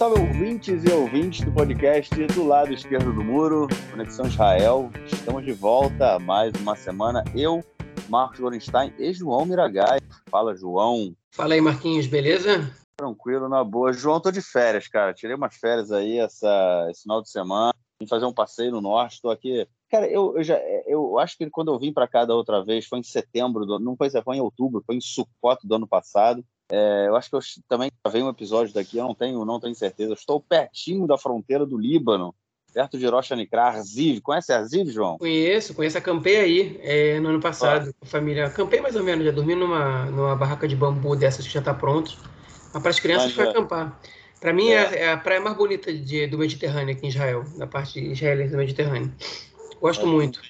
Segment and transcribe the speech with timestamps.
[0.00, 4.90] salve ouvintes e ouvintes do podcast do lado esquerdo do muro, Conexão Israel.
[5.04, 7.22] Estamos de volta mais uma semana.
[7.36, 7.62] Eu,
[8.08, 10.00] Marcos Gorenstein e João Miragai.
[10.30, 11.14] Fala, João.
[11.32, 12.74] Fala aí, Marquinhos, beleza?
[12.96, 13.92] Tranquilo, na boa.
[13.92, 15.12] João, tô de férias, cara.
[15.12, 17.74] Tirei umas férias aí essa, esse final de semana.
[18.00, 19.16] Vim fazer um passeio no norte.
[19.16, 19.68] Estou aqui.
[19.90, 22.86] Cara, eu, eu, já, eu acho que quando eu vim para cá da outra vez
[22.86, 26.42] foi em setembro, do, não foi, foi em outubro, foi em Sucoto do ano passado.
[26.70, 29.74] É, eu acho que eu também gravei um episódio daqui, eu não tenho, não tenho
[29.74, 30.10] certeza.
[30.10, 32.34] Eu estou pertinho da fronteira do Líbano,
[32.72, 34.20] perto de Rosh Hanikra, Arziv.
[34.20, 35.18] Conhece Arziv, João?
[35.18, 35.98] Conheço, conheço.
[35.98, 38.46] Acampei aí é, no ano passado, com a família.
[38.46, 41.74] Acampei mais ou menos, já dormi numa, numa barraca de bambu dessas que já está
[41.74, 42.16] pronto.
[42.72, 43.50] Mas para as crianças Mas, foi é.
[43.50, 44.00] acampar.
[44.40, 45.12] Para mim, é.
[45.12, 49.12] a praia mais bonita de, do Mediterrâneo aqui em Israel, na parte israelense do Mediterrâneo.
[49.80, 50.40] Gosto muito.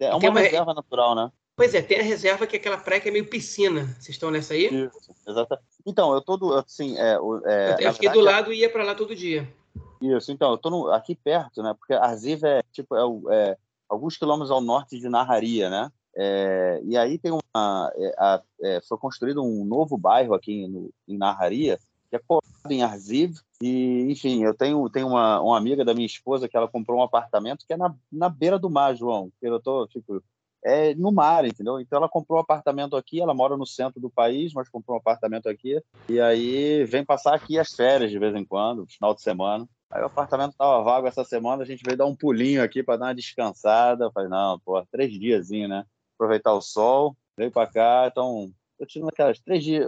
[0.00, 1.30] É uma, uma reserva natural, né?
[1.58, 3.86] Pois é, tem a reserva que é aquela praia que é meio piscina.
[3.98, 4.66] Vocês estão nessa aí?
[4.66, 5.66] Isso, exatamente.
[5.84, 7.42] Então, eu tô do, assim, é, é, eu,
[7.80, 9.52] eu fiquei do lado e ia para lá todo dia.
[10.00, 11.74] Isso, então, eu tô no, aqui perto, né?
[11.76, 13.56] Porque Arziv é tipo é, é,
[13.88, 15.90] alguns quilômetros ao norte de Narraria, né?
[16.16, 20.90] É, e aí tem uma, é, a, é, foi construído um novo bairro aqui no,
[21.08, 23.34] em Narraria, que é colado em Arziv.
[23.60, 27.02] E, enfim, eu tenho, tenho uma, uma amiga da minha esposa que ela comprou um
[27.02, 29.32] apartamento que é na, na beira do mar, João.
[29.42, 30.22] Eu tô, tipo,
[30.64, 31.80] é, no mar, entendeu?
[31.80, 35.00] Então ela comprou um apartamento aqui, ela mora no centro do país, mas comprou um
[35.00, 39.22] apartamento aqui, e aí vem passar aqui as férias de vez em quando, final de
[39.22, 39.68] semana.
[39.90, 42.98] Aí o apartamento estava vago essa semana, a gente veio dar um pulinho aqui para
[42.98, 44.04] dar uma descansada.
[44.04, 45.84] Eu falei, não, pô, três diazinho, né?
[46.14, 49.86] Aproveitar o sol, veio para cá, então eu tive aquelas três dias.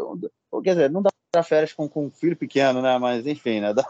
[0.64, 2.96] Quer dizer, não dá para férias com, com um filho pequeno, né?
[2.98, 3.74] Mas enfim, né?
[3.74, 3.84] Dá,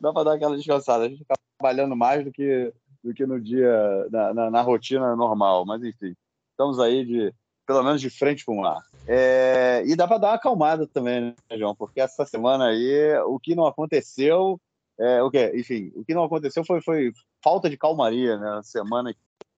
[0.00, 1.04] dá para dar aquela descansada.
[1.04, 5.14] A gente fica trabalhando mais do que do que no dia, na, na, na rotina
[5.16, 5.64] normal.
[5.64, 6.14] Mas, enfim,
[6.52, 7.34] estamos aí de,
[7.66, 8.82] pelo menos de frente para o mar.
[9.06, 11.74] É, e dá para dar uma acalmada também, né, João?
[11.74, 14.60] Porque essa semana aí, o que não aconteceu,
[14.98, 17.12] é, o que, enfim, o que não aconteceu foi, foi
[17.42, 18.60] falta de calmaria, né?
[18.62, 19.14] Semana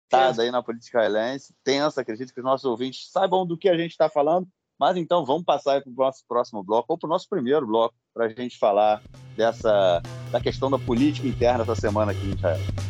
[0.09, 3.78] tá aí na política israelense, tensa, acredito que os nossos ouvintes saibam do que a
[3.78, 4.47] gente está falando,
[4.78, 7.96] mas então vamos passar para o nosso próximo bloco, ou para o nosso primeiro bloco,
[8.14, 9.02] para a gente falar
[9.35, 12.89] dessa da questão da política interna essa semana aqui em Israel.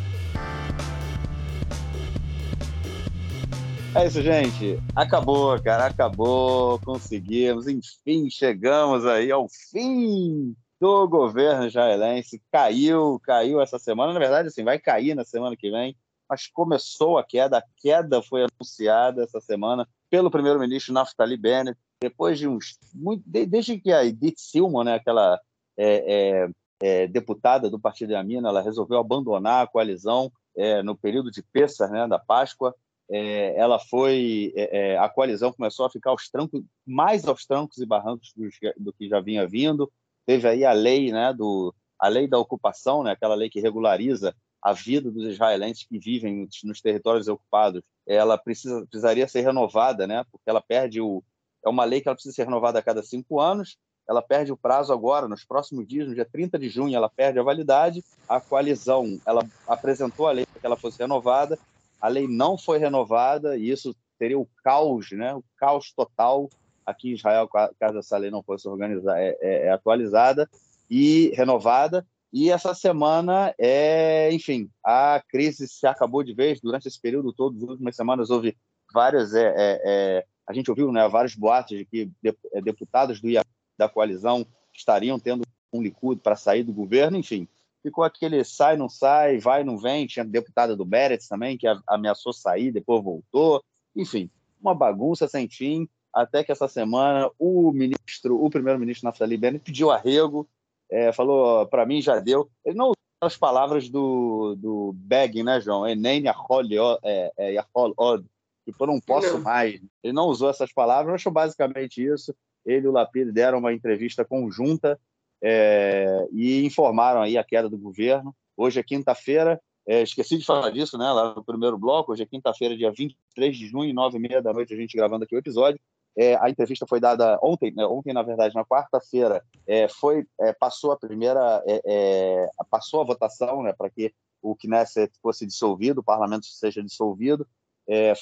[3.92, 4.78] É isso, gente.
[4.94, 5.86] Acabou, cara.
[5.86, 6.78] Acabou.
[6.78, 7.66] Conseguimos.
[7.66, 12.40] Enfim, chegamos aí ao fim do governo israelense.
[12.52, 14.12] Caiu, caiu essa semana.
[14.12, 15.96] Na verdade, assim, vai cair na semana que vem.
[16.28, 17.58] Mas começou a queda.
[17.58, 21.76] A queda foi anunciada essa semana pelo primeiro-ministro Naftali Bennett.
[22.00, 22.78] Depois de uns.
[22.94, 25.38] Muito, desde que a Edith Silman, né, aquela
[25.76, 31.28] é, é, é, deputada do Partido Yamina, ela resolveu abandonar a coalizão é, no período
[31.28, 32.72] de Pessah, né, da Páscoa
[33.10, 37.78] é, ela foi é, é, a coalizão começou a ficar aos trancos mais aos trancos
[37.78, 38.48] e barrancos do,
[38.78, 39.90] do, que já vinha vindo.
[40.24, 44.34] Teve aí a lei né do a lei da ocupação né aquela lei que regulariza
[44.62, 47.82] a vida dos israelenses que vivem nos territórios ocupados.
[48.06, 51.22] Ela precisa precisaria ser renovada né porque ela perde o
[51.64, 53.76] é uma lei que ela precisa ser renovada a cada cinco anos.
[54.08, 57.38] Ela perde o prazo agora, nos próximos dias, no dia 30 de junho, ela perde
[57.38, 58.02] a validade.
[58.28, 61.58] A coalizão, ela apresentou a lei para que ela fosse renovada,
[62.00, 65.34] a lei não foi renovada e isso teria o caos, né?
[65.34, 66.48] O caos total
[66.84, 70.48] aqui em Israel, caso essa lei não fosse organizada, é, é, é atualizada
[70.88, 72.06] e renovada.
[72.32, 76.60] E essa semana, é, enfim, a crise se acabou de vez.
[76.60, 78.56] Durante esse período todo, nas últimas semanas, houve
[78.92, 79.34] vários.
[79.34, 82.10] É, é, é, a gente ouviu né, vários boatos de que
[82.52, 83.28] é, deputados do
[83.76, 87.16] da coalizão estariam tendo um licudo para sair do governo.
[87.16, 87.48] Enfim,
[87.82, 90.06] ficou aquele sai, não sai, vai, não vem.
[90.06, 93.62] Tinha deputada do Meretz também, que ameaçou sair, depois voltou.
[93.94, 94.30] Enfim,
[94.60, 99.90] uma bagunça sem fim, até que essa semana o ministro, o primeiro-ministro Naftali Bennett pediu
[99.90, 100.48] arrego,
[100.90, 102.50] é, falou, para mim já deu.
[102.64, 105.86] Ele não usou as palavras do, do Begin, né, João?
[105.86, 106.62] Enem Yahol
[107.04, 108.24] é, é, Od,
[108.64, 109.42] tipo, eu não posso não.
[109.42, 109.80] mais.
[110.02, 112.34] Ele não usou essas palavras, achou basicamente isso.
[112.66, 114.98] Ele e o Lapid deram uma entrevista conjunta
[115.42, 118.34] é, e informaram aí a queda do governo.
[118.56, 122.26] Hoje é quinta-feira, é, esqueci de falar disso, né, lá no primeiro bloco, hoje é
[122.26, 125.38] quinta-feira, dia 23 de junho, nove e meia da noite, a gente gravando aqui o
[125.38, 125.80] episódio.
[126.16, 130.52] É, a entrevista foi dada ontem, né, ontem na verdade, na quarta-feira, é, foi é,
[130.52, 134.12] passou a primeira, é, passou a votação, né, para que
[134.42, 137.46] o Knesset fosse dissolvido, o parlamento seja dissolvido,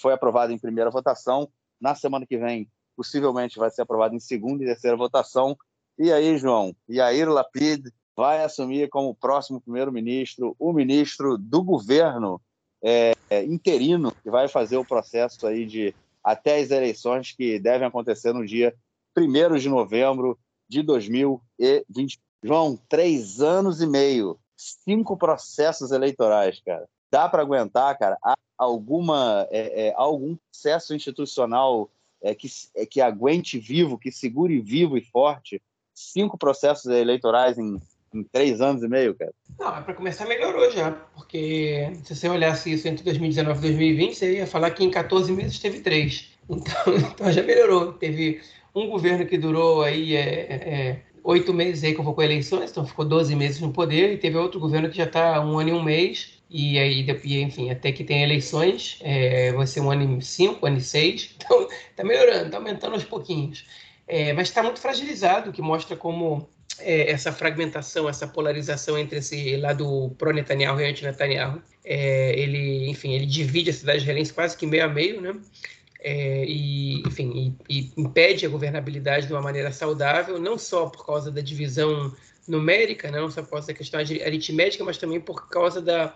[0.01, 1.49] foi aprovado em primeira votação.
[1.81, 5.57] Na semana que vem, possivelmente vai ser aprovado em segunda e terceira votação.
[5.99, 12.41] E aí, João, Yair Lapid vai assumir como próximo primeiro-ministro o ministro do governo
[12.81, 15.93] é, é, interino, que vai fazer o processo aí de
[16.23, 18.73] até as eleições que devem acontecer no dia
[19.17, 22.21] 1 de novembro de 2020.
[22.45, 26.89] João, três anos e meio, cinco processos eleitorais, cara.
[27.11, 28.17] Dá para aguentar, cara?
[28.23, 31.91] Há alguma, é, é, algum processo institucional
[32.23, 35.61] é, que, é, que aguente vivo, que segure vivo e forte
[35.99, 37.81] cinco processos eleitorais em,
[38.15, 39.33] em três anos e meio, cara?
[39.59, 44.37] Não, para começar melhorou já, porque se você olhasse isso entre 2019 e 2020, você
[44.37, 46.37] ia falar que em 14 meses teve três.
[46.51, 47.93] Então, então já melhorou.
[47.93, 48.41] Teve
[48.75, 53.37] um governo que durou aí é, é, oito meses aí convocou eleições, então ficou 12
[53.37, 56.41] meses no poder, e teve outro governo que já está um ano e um mês,
[56.49, 57.07] e aí,
[57.43, 60.81] enfim, até que tem eleições, é, vai ser um ano e cinco, um ano e
[60.81, 63.67] seis, então está melhorando, está aumentando aos pouquinhos.
[64.09, 69.57] É, mas está muito fragilizado, que mostra como é, essa fragmentação, essa polarização entre esse
[69.59, 74.85] lado pró-Netanyahu e anti-Netanyahu, é, ele, enfim, ele divide a cidade israelense quase que meio
[74.85, 75.37] a meio, né?
[76.01, 81.05] É, e, enfim, e, e impede a governabilidade de uma maneira saudável, não só por
[81.05, 82.15] causa da divisão
[82.47, 83.21] numérica, né?
[83.21, 86.15] não só por causa da questão aritmética, mas também por causa da,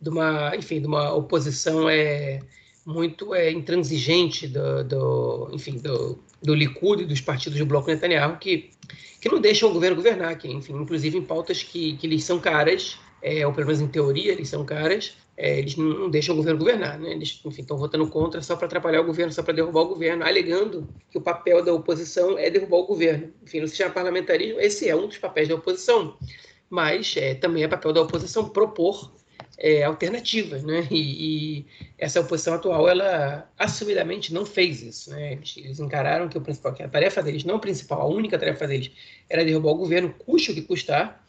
[0.00, 2.40] de uma, enfim, de uma oposição é,
[2.86, 8.38] muito é, intransigente do, do, enfim, do, do Likud e dos partidos do bloco Netanyahu,
[8.38, 8.70] que,
[9.20, 12.38] que não deixam o governo governar, que, enfim, inclusive em pautas que, que lhes são
[12.38, 16.36] caras, é, ou pelo menos em teoria eles são caras, é, eles não deixam o
[16.36, 17.12] governo governar, né?
[17.12, 20.24] Eles, enfim, estão votando contra só para atrapalhar o governo, só para derrubar o governo,
[20.24, 23.32] alegando que o papel da oposição é derrubar o governo.
[23.44, 26.16] Enfim, no sistema parlamentarismo, esse é um dos papéis da oposição,
[26.68, 29.12] mas é, também é papel da oposição propor
[29.58, 30.86] é, alternativas, né?
[30.90, 31.66] E, e,
[31.98, 35.32] essa oposição atual, ela assumidamente não fez isso, né?
[35.32, 38.38] Eles, eles, encararam que o principal, que a tarefa deles, não a principal, a única
[38.38, 38.92] tarefa deles,
[39.28, 41.24] era derrubar o governo, custe o que custar,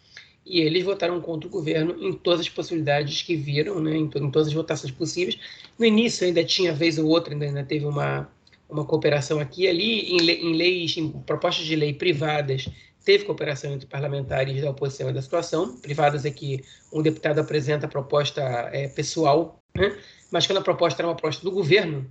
[0.46, 4.32] e eles votaram contra o governo em todas as possibilidades que viram, né, em, em
[4.32, 5.40] todas as votações possíveis.
[5.78, 8.30] No início ainda tinha vez ou outra, ainda, ainda teve uma,
[8.70, 12.68] uma cooperação aqui e ali, em, em leis, em propostas de lei privadas,
[13.04, 15.78] teve cooperação entre parlamentares da oposição e da situação.
[15.78, 18.42] Privadas é que um deputado apresenta a proposta
[18.72, 19.98] é, pessoal, né?
[20.32, 22.10] mas quando a proposta era uma proposta do governo,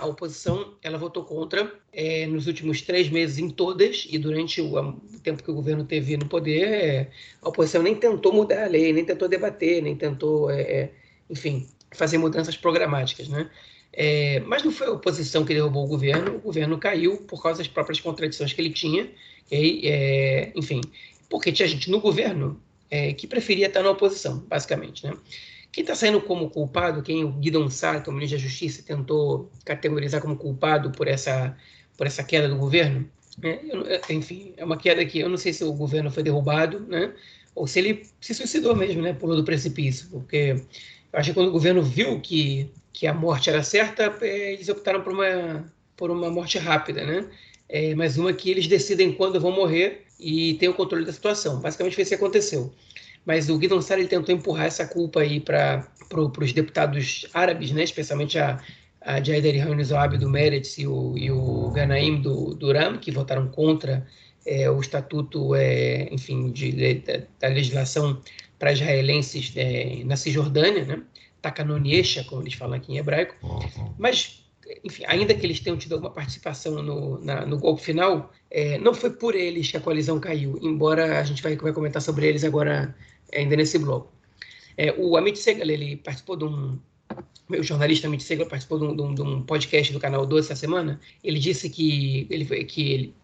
[0.00, 4.92] a oposição ela votou contra é, nos últimos três meses em todas e durante o,
[5.22, 7.10] tempo que o governo teve no poder, é,
[7.42, 10.92] a oposição nem tentou mudar a lei, nem tentou debater, nem tentou, é, é
[11.28, 13.50] enfim, fazer mudanças programáticas, né?
[13.92, 17.58] É, mas não foi a oposição que derrubou o governo, o governo caiu por causa
[17.58, 19.10] das próprias contradições que ele tinha,
[19.50, 20.80] e, é, enfim,
[21.28, 22.60] porque tinha gente no governo
[23.16, 25.14] que preferia estar na oposição, basicamente, né?
[25.72, 30.20] Quem está saindo como culpado, quem o Guidon Sarto, o ministro da Justiça, tentou categorizar
[30.20, 31.56] como culpado por essa,
[31.96, 33.58] por essa queda do governo, né?
[33.66, 37.14] eu, enfim, é uma queda que eu não sei se o governo foi derrubado, né?
[37.54, 39.14] ou se ele se suicidou mesmo, né?
[39.14, 40.62] pulou do precipício, porque
[41.10, 44.68] eu acho que quando o governo viu que, que a morte era certa, é, eles
[44.68, 47.28] optaram por uma, por uma morte rápida, né?
[47.68, 51.60] É, mas uma que eles decidem quando vão morrer e têm o controle da situação.
[51.60, 52.72] Basicamente foi isso que aconteceu
[53.24, 57.84] mas o Guido Ansari tentou empurrar essa culpa aí para pro, os deputados árabes, né,
[57.84, 58.60] especialmente a,
[59.00, 63.48] a Jaider Hanis do Meretz e o, e o Ganaim do, do Ram, que votaram
[63.48, 64.06] contra
[64.44, 68.20] é, o estatuto, é, enfim, de, de, da legislação
[68.58, 71.02] para israelenses é, na Cisjordânia, né?
[71.42, 73.34] Takanoniesha, como eles falam aqui em hebraico.
[73.42, 73.94] Uhum.
[73.98, 74.44] Mas,
[74.84, 78.94] enfim, ainda que eles tenham tido alguma participação no, na, no golpe final, é, não
[78.94, 82.44] foi por eles que a coalizão caiu, embora a gente vai, vai comentar sobre eles
[82.44, 82.94] agora
[83.34, 84.12] ainda nesse bloco.
[84.76, 86.78] É, o Amit Segal, ele participou de um.
[87.50, 90.46] O jornalista Amit Segal participou de um, de, um, de um, podcast do canal 12
[90.46, 91.00] essa semana.
[91.22, 93.14] Ele disse que, ele, que ele,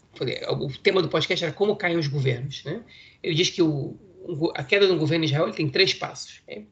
[0.51, 2.63] o tema do podcast era como caem os governos.
[2.65, 2.83] Né?
[3.23, 3.97] Ele diz que o,
[4.55, 6.43] a queda do governo de Israel tem três passos.
[6.47, 6.65] Né?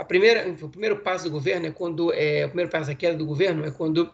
[0.00, 2.10] A primeira, o primeiro passo do governo é quando.
[2.14, 4.10] É, o primeiro passo da queda do governo é quando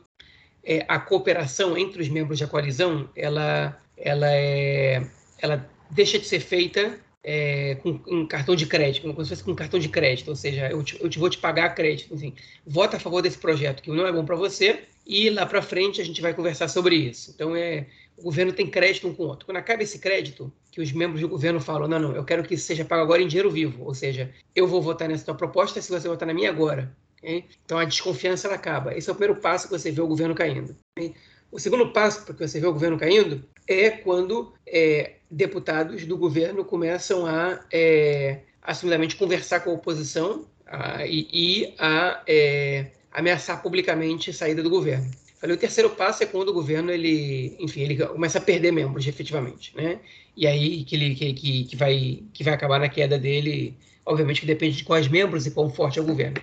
[0.64, 5.06] é, a cooperação entre os membros da coalizão ela, ela, é,
[5.38, 9.52] ela deixa de ser feita é, com um cartão de crédito, como se fosse com
[9.52, 12.34] um cartão de crédito, ou seja, eu, te, eu te vou te pagar crédito, enfim,
[12.66, 16.00] vota a favor desse projeto que não é bom para você e lá para frente
[16.00, 17.30] a gente vai conversar sobre isso.
[17.32, 17.86] Então é
[18.16, 19.46] o governo tem crédito um com o outro.
[19.46, 22.54] Quando acaba esse crédito, que os membros do governo falam, não, não, eu quero que
[22.54, 25.80] isso seja pago agora em dinheiro vivo, ou seja, eu vou votar nessa tua proposta
[25.80, 26.94] se você votar na minha agora.
[27.18, 27.44] Okay?
[27.64, 28.96] Então a desconfiança ela acaba.
[28.96, 30.76] Esse é o primeiro passo que você vê o governo caindo.
[30.96, 31.14] Okay?
[31.50, 36.16] O segundo passo para que você vê o governo caindo é quando é, deputados do
[36.16, 43.62] governo começam a é, assumidamente conversar com a oposição a, e, e, a é, ameaçar
[43.62, 45.10] publicamente a saída do governo.
[45.46, 49.06] Falei, o terceiro passo é quando o governo ele, enfim, ele começa a perder membros,
[49.06, 50.00] efetivamente, né?
[50.36, 54.46] E aí que ele que, que, vai que vai acabar na queda dele, obviamente que
[54.46, 56.36] depende de quais membros e quão forte é o governo.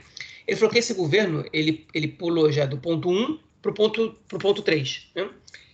[0.47, 4.15] Ele falou que esse governo ele, ele pulou já do ponto 1 para o ponto,
[4.25, 5.29] pro ponto 3, né?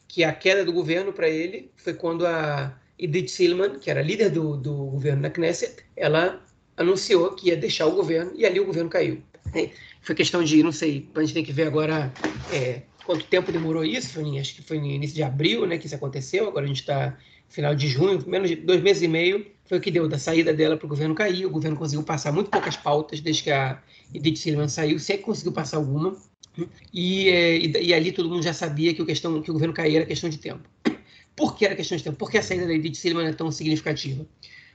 [0.07, 4.31] que a queda do governo para ele foi quando a, Edith Silman, que era líder
[4.31, 6.43] do, do governo da Knesset, ela
[6.75, 9.21] anunciou que ia deixar o governo e ali o governo caiu.
[10.01, 12.11] Foi questão de, não sei, a gente tem que ver agora
[12.51, 15.85] é, quanto tempo demorou isso, foi, acho que foi no início de abril né, que
[15.85, 19.45] isso aconteceu, agora a gente está final de junho, menos de dois meses e meio,
[19.65, 22.31] foi o que deu da saída dela para o governo cair, o governo conseguiu passar
[22.31, 23.81] muito poucas pautas desde que a
[24.13, 26.15] Edith Silman saiu, se é que conseguiu passar alguma,
[26.93, 29.73] e, é, e, e, ali todo mundo já sabia que, o questão, que o governo
[29.73, 30.67] cair era questão de tempo.
[31.35, 32.17] Por que era questão de tempo?
[32.17, 34.25] Por que a saída da Edith Silman é tão significativa?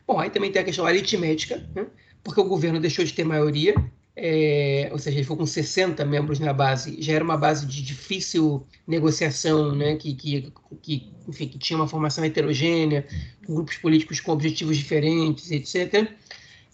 [0.06, 1.86] Bom, aí também tem a questão aritmética, né?
[2.22, 3.74] porque o governo deixou de ter maioria,
[4.16, 7.82] é, ou seja, ele foi com 60 membros na base, já era uma base de
[7.82, 13.06] difícil negociação, né, que, que, que, enfim, que tinha uma formação heterogênea,
[13.44, 16.08] com grupos políticos com objetivos diferentes, etc.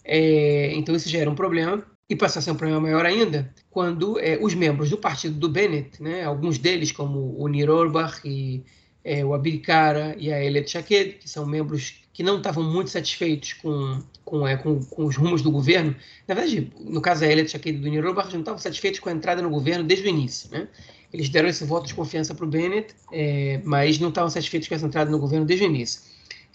[0.03, 1.83] É, então, isso já era um problema.
[2.09, 5.47] E passou a ser um problema maior ainda quando é, os membros do partido do
[5.47, 8.63] Bennett, né, alguns deles, como o Nir Orbach e
[9.03, 12.89] é, o Abir Kara e a Elet Shaked, que são membros que não estavam muito
[12.89, 13.99] satisfeitos com,
[14.31, 15.93] com, é, com, com, os rumos do governo.
[16.25, 19.09] Na verdade, no caso da Elet Shaked e do Nir Orbach, não estavam satisfeitos com
[19.09, 20.49] a entrada no governo desde o início.
[20.49, 20.69] Né?
[21.11, 24.75] Eles deram esse voto de confiança para o Bennett, é, mas não estavam satisfeitos com
[24.75, 26.01] essa entrada no governo desde o início.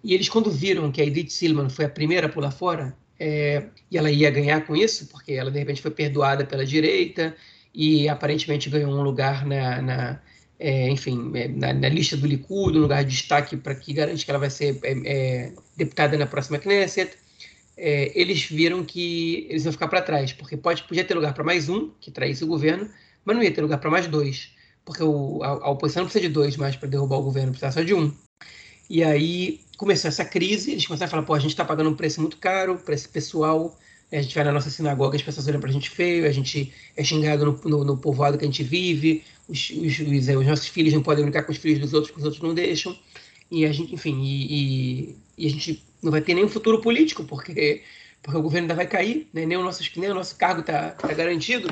[0.03, 3.65] E eles, quando viram que a Edith Silman foi a primeira a pular fora, é,
[3.91, 7.37] e ela ia ganhar com isso, porque ela de repente foi perdoada pela direita
[7.75, 10.21] e aparentemente ganhou um lugar na, na
[10.59, 14.25] é, enfim, é, na, na, lista do Likud, um lugar de destaque para que garante
[14.25, 17.26] que ela vai ser é, é deputada na próxima Knesset.
[17.77, 21.45] É, eles viram que eles iam ficar para trás, porque pode, podia ter lugar para
[21.45, 22.89] mais um, que traísse o governo,
[23.25, 24.51] mas não ia ter lugar para mais dois,
[24.85, 27.73] porque o, a, a, oposição não precisa de dois mais para derrubar o governo, precisa
[27.73, 28.13] só de um.
[28.89, 31.95] E aí começou essa crise, eles começaram a falar, pô, a gente está pagando um
[31.95, 33.77] preço muito caro esse pessoal,
[34.13, 36.73] a gente vai na nossa sinagoga, as pessoas olham para a gente feio, a gente
[36.97, 40.69] é xingado no, no, no, povoado que a gente vive, os, os, os, os, nossos
[40.69, 42.97] filhos não podem brincar com os filhos dos outros, porque os outros não deixam,
[43.51, 47.25] e a gente, enfim, e, e, e a gente não vai ter nenhum futuro político,
[47.25, 47.83] porque,
[48.23, 49.45] porque o governo ainda vai cair, né?
[49.45, 51.69] nem, o nosso, nem o nosso cargo está tá garantido,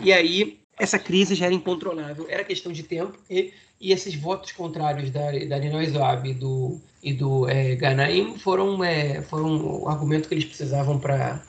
[0.00, 4.52] e aí essa crise já era incontrolável, era questão de tempo, e, e esses votos
[4.52, 9.88] contrários da, da Nino Zoab e do, e do é, Ganaim foram, é, foram o
[9.88, 11.42] argumento que eles precisavam para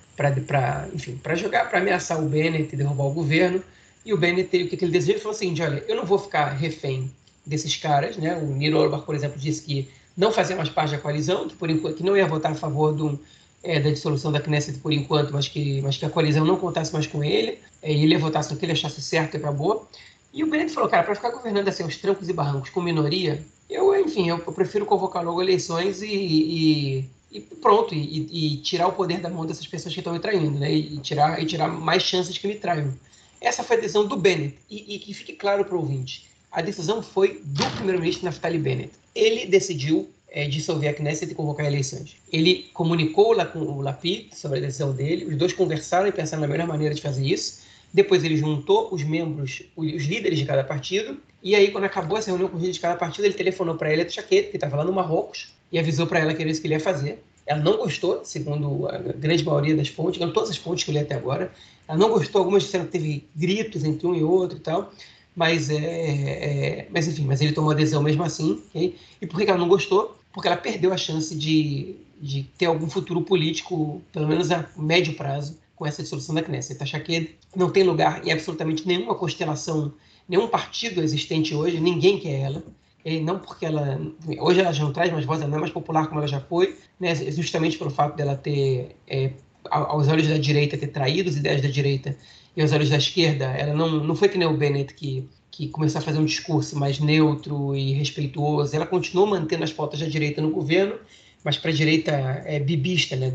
[0.94, 3.64] enfim para jogar para ameaçar o Bennett e derrubar o governo.
[4.06, 6.20] E o Bennett o que, que ele desejou ele falou assim olha eu não vou
[6.20, 7.10] ficar refém
[7.46, 8.36] desses caras né?
[8.36, 11.70] O Niro Orbach por exemplo disse que não fazia mais parte da coalizão que por
[11.70, 13.18] enquanto que não ia votar a favor do,
[13.64, 16.92] é, da dissolução da Knesset por enquanto mas que mas que a coalizão não contasse
[16.92, 19.88] mais com ele é, e ele votar só que ele achasse certo e acabou
[20.34, 23.42] e o Bennett falou cara para ficar governando assim os trancos e barrancos com minoria
[23.70, 28.94] eu enfim eu prefiro convocar logo eleições e, e e pronto, e, e, tirar o
[28.94, 30.72] poder da mão dessas pessoas que estão me traindo, né?
[30.74, 32.92] E tirar, e tirar mais chances que me traiam.
[33.40, 34.58] Essa foi a decisão do Bennett.
[34.68, 38.92] E, e que fique claro para o ouvinte: a decisão foi do primeiro-ministro Naftali Bennett.
[39.16, 42.16] Ele decidiu é, dissolver a Knesset e convocar eleições.
[42.32, 46.42] Ele comunicou lá com o Lapid sobre a decisão dele, os dois conversaram e pensaram
[46.42, 47.62] na melhor maneira de fazer isso.
[47.92, 52.30] Depois ele juntou os membros, os líderes de cada partido, e aí, quando acabou essa
[52.30, 54.84] reunião com os líderes de cada partido, ele telefonou para a Chaqueta, que estava lá
[54.84, 57.24] no Marrocos, e avisou para ela que era isso que ele ia fazer.
[57.46, 61.00] Ela não gostou, segundo a grande maioria das fontes, todas as fontes que eu li
[61.00, 61.52] até agora.
[61.88, 64.92] Ela não gostou, algumas disseram que teve gritos entre um e outro e tal.
[65.40, 68.62] Mas, é, é, mas enfim, mas ele tomou adesão mesmo assim.
[68.72, 68.98] Okay?
[69.22, 70.20] E por que ela não gostou?
[70.34, 75.14] Porque ela perdeu a chance de, de ter algum futuro político, pelo menos a médio
[75.14, 76.84] prazo, com essa dissolução da Knesset.
[76.84, 79.94] Achar que não tem lugar em absolutamente nenhuma constelação,
[80.28, 82.62] nenhum partido existente hoje, ninguém quer ela
[83.06, 83.98] e não porque ela
[84.40, 86.42] hoje ela já não traz mais voz, ela não é mais popular como ela já
[86.42, 89.32] foi, né, justamente pelo fato dela ter é,
[89.70, 92.16] aos olhos da direita ter traído as ideias da direita
[92.56, 95.28] e aos olhos da esquerda, ela não não foi que nem o Bennett que
[95.60, 100.00] que começou a fazer um discurso mais neutro e respeituoso, ela continuou mantendo as pautas
[100.00, 100.96] da direita no governo,
[101.44, 102.12] mas para a direita
[102.46, 103.30] é, bibista, né,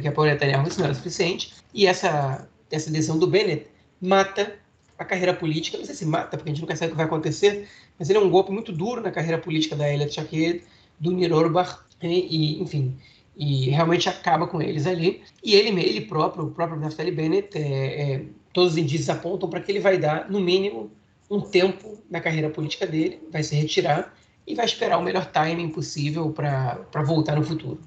[0.00, 3.66] que apoia Netanyahu, isso não era suficiente, e essa, essa decisão do Bennett
[4.00, 4.54] mata
[4.98, 7.04] a carreira política, não sei se mata, porque a gente nunca sabe o que vai
[7.04, 10.62] acontecer, mas ele é um golpe muito duro na carreira política da Elia Tchaked,
[10.98, 12.96] do Nir Orbach, e, enfim,
[13.36, 15.22] e realmente acaba com eles ali.
[15.44, 19.60] E ele, ele próprio, o próprio Naftali Bennett, é, é, todos os indícios apontam para
[19.60, 20.90] que ele vai dar, no mínimo,
[21.30, 24.14] um tempo na carreira política dele, vai se retirar
[24.46, 27.80] e vai esperar o melhor timing possível para voltar no futuro.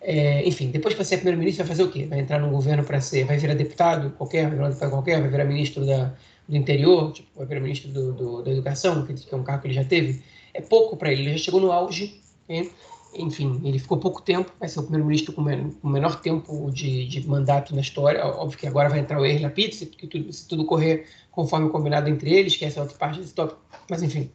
[0.00, 2.06] É, enfim, depois que você é primeiro-ministro, vai fazer o quê?
[2.06, 5.44] Vai entrar no governo para ser, vai virar deputado qualquer, vai virar qualquer, vai virar
[5.44, 6.14] ministro da,
[6.48, 9.68] do interior, tipo o primeiro-ministro do, do, da educação, que, que, é um cargo que
[9.68, 10.22] ele já teve,
[10.54, 11.22] é pouco para ele.
[11.22, 12.68] Ele já chegou no auge, né?
[13.18, 17.26] Enfim, ele ficou pouco tempo, vai ser o primeiro-ministro com o menor tempo de, de,
[17.26, 18.24] mandato na história.
[18.24, 19.90] Óbvio que agora vai entrar o Yair Lapid, se,
[20.30, 23.60] se tudo correr conforme combinado entre eles, que essa é outra parte desse tópico.
[23.90, 24.30] Mas, enfim,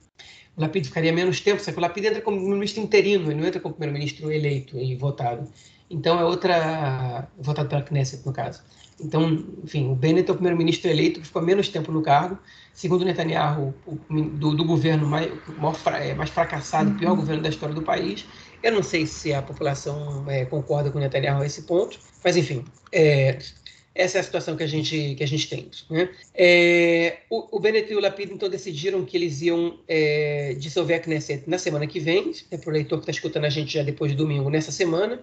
[0.55, 3.47] o Lapid ficaria menos tempo, só que o Lapid entra como primeiro-ministro interino, ele não
[3.47, 5.47] entra como primeiro-ministro eleito e votado.
[5.89, 7.27] Então, é outra...
[7.39, 8.63] votado pela Knesset, no caso.
[9.03, 12.37] Então, enfim, o Bennett é o primeiro-ministro eleito que ficou menos tempo no cargo.
[12.73, 15.27] Segundo Netanyahu, o, do, do, governo mais,
[15.99, 18.25] é, mais fracassado, pior governo da história do país.
[18.63, 22.37] Eu não sei se a população é, concorda com o Netanyahu a esse ponto, mas
[22.37, 23.37] enfim, é,
[23.93, 25.69] essa é a situação que a gente, que a gente tem.
[25.89, 26.09] Né?
[26.33, 30.99] É, o, o Bennett e o Lapid, então, decidiram que eles iam é, dissolver a
[30.99, 33.83] Knesset na semana que vem, é para o leitor que está escutando a gente já
[33.83, 35.19] depois de domingo, nessa semana,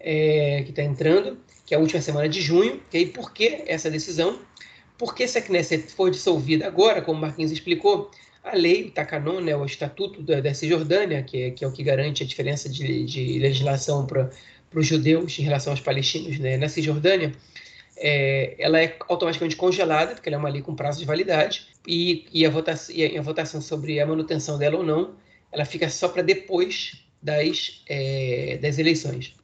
[0.00, 2.80] é, que está entrando que é a última semana de junho.
[2.90, 4.38] E aí, por que essa decisão?
[4.96, 8.10] Porque se a Knesset for dissolvida agora, como o Marquinhos explicou,
[8.42, 11.72] a lei, o Takanon, né, o Estatuto da, da Cisjordânia, que é, que é o
[11.72, 14.30] que garante a diferença de, de legislação para
[14.74, 17.32] os judeus em relação aos palestinos né, na Cisjordânia,
[17.96, 22.26] é, ela é automaticamente congelada, porque ela é uma lei com prazo de validade, e,
[22.32, 25.14] e, a, votação, e a votação sobre a manutenção dela ou não,
[25.50, 29.34] ela fica só para depois das, é, das eleições.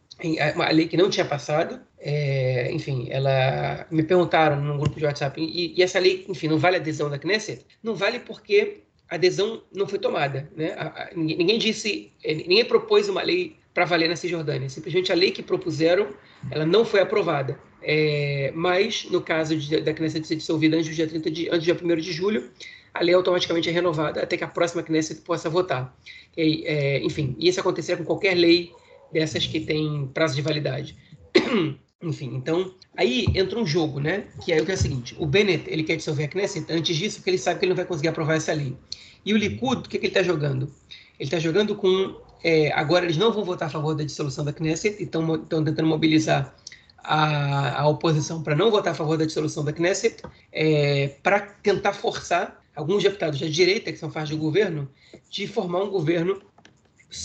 [0.54, 5.40] Uma lei que não tinha passado, é, enfim, ela me perguntaram num grupo de WhatsApp,
[5.40, 7.64] e, e, essa lei, enfim, não vale a adesão da Knesset?
[7.82, 10.72] Não vale porque a adesão não foi tomada, né?
[10.76, 14.68] A, a, ninguém, ninguém, disse, é, ninguém propôs uma lei para valer na Cisjordânia.
[14.68, 16.08] Simplesmente a lei que propuseram,
[16.50, 17.58] ela não foi aprovada.
[17.82, 21.66] É, mas, no caso de, da Knesset ser dissolvida antes do dia 30 de, antes
[21.66, 22.50] do dia 1 de julho,
[22.94, 25.94] a lei automaticamente é renovada até que a próxima Knesset possa votar.
[26.36, 28.72] E, é, enfim, isso acontecerá com qualquer lei
[29.14, 30.96] dessas que tem prazo de validade.
[32.02, 34.24] Enfim, então, aí entra um jogo, né?
[34.44, 36.94] Que é o que é o seguinte: o Bennett, ele quer dissolver a Knesset antes
[36.96, 38.76] disso, porque ele sabe que ele não vai conseguir aprovar essa lei.
[39.24, 40.70] E o Likud, o que, que ele está jogando?
[41.18, 42.20] Ele está jogando com.
[42.42, 45.86] É, agora eles não vão votar a favor da dissolução da Knesset, e estão tentando
[45.86, 46.54] mobilizar
[46.98, 51.94] a, a oposição para não votar a favor da dissolução da Knesset, é, para tentar
[51.94, 54.90] forçar alguns deputados da direita, que são parte do governo,
[55.30, 56.42] de formar um governo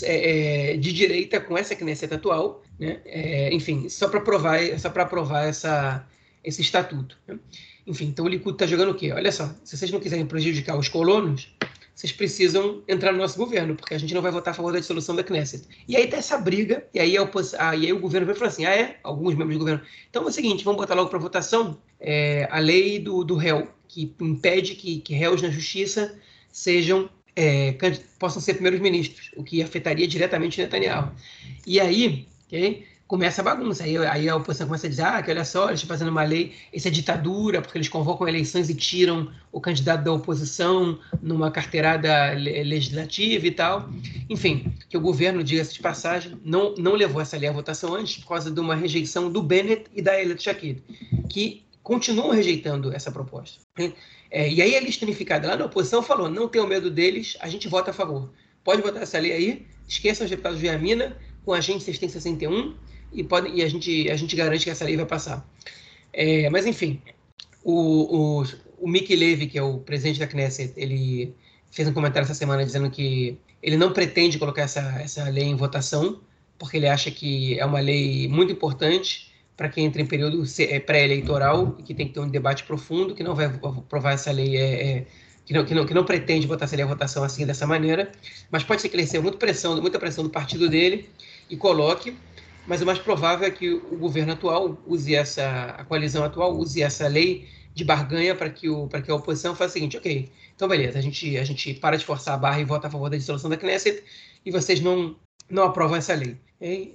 [0.02, 3.00] é, é, de direita com essa Knesset atual, né?
[3.04, 6.06] É, enfim, só para provar, só para aprovar essa,
[6.42, 7.16] esse estatuto.
[7.26, 7.38] Né?
[7.86, 9.12] Enfim, então o Likud está jogando o quê?
[9.12, 11.52] Olha só, se vocês não quiserem prejudicar os colonos,
[11.94, 14.78] vocês precisam entrar no nosso governo, porque a gente não vai votar a favor da
[14.78, 15.66] dissolução da Knesset.
[15.86, 17.14] E aí tá essa briga, e aí,
[17.58, 18.98] ah, e aí o governo vai falar assim, ah é?
[19.02, 19.82] Alguns membros do governo.
[20.08, 23.68] Então é o seguinte, vamos botar logo para votação é, a lei do, do réu,
[23.86, 26.18] que impede que, que réus na justiça
[26.50, 27.76] sejam é,
[28.18, 31.12] possam ser primeiros ministros, o que afetaria diretamente Netanyahu.
[31.66, 33.82] E aí, okay, começa a bagunça.
[33.82, 36.22] Aí, aí, a oposição começa a dizer: ah, que olha só, eles estão fazendo uma
[36.22, 41.50] lei, isso é ditadura, porque eles convocam eleições e tiram o candidato da oposição numa
[41.50, 43.90] carteirada legislativa e tal.
[44.28, 48.18] Enfim, que o governo, diga-se de passagem, não, não levou essa lei à votação antes
[48.18, 50.76] por causa de uma rejeição do Bennett e da Elet Shakir,
[51.28, 53.60] que continuam rejeitando essa proposta.
[54.30, 57.48] É, e aí a lista unificada lá na oposição falou: não tenham medo deles, a
[57.48, 58.30] gente vota a favor.
[58.62, 62.08] Pode votar essa lei aí, esqueçam os deputados de Viamina, com a gente vocês têm
[62.08, 62.76] 61
[63.12, 65.44] e, pode, e a, gente, a gente garante que essa lei vai passar.
[66.12, 67.02] É, mas enfim,
[67.64, 68.44] o, o,
[68.78, 71.34] o Mickey Levy, que é o presidente da Knesset, ele
[71.72, 75.56] fez um comentário essa semana dizendo que ele não pretende colocar essa, essa lei em
[75.56, 76.20] votação,
[76.56, 79.29] porque ele acha que é uma lei muito importante
[79.60, 83.22] para quem entra em período é, pré-eleitoral que tem que ter um debate profundo, que
[83.22, 85.06] não vai aprovar essa lei, é, é,
[85.44, 88.10] que, não, que, não, que não pretende botar essa lei à votação assim, dessa maneira,
[88.50, 91.10] mas pode ser que ele receba muita pressão, muita pressão do partido dele
[91.50, 92.16] e coloque,
[92.66, 96.82] mas o mais provável é que o governo atual use essa, a coalizão atual use
[96.82, 100.68] essa lei de barganha para que, o, que a oposição faça o seguinte, ok, então
[100.68, 103.18] beleza, a gente, a gente para de forçar a barra e vota a favor da
[103.18, 104.02] dissolução da Knesset
[104.42, 105.16] e vocês não,
[105.50, 106.38] não aprovam essa lei.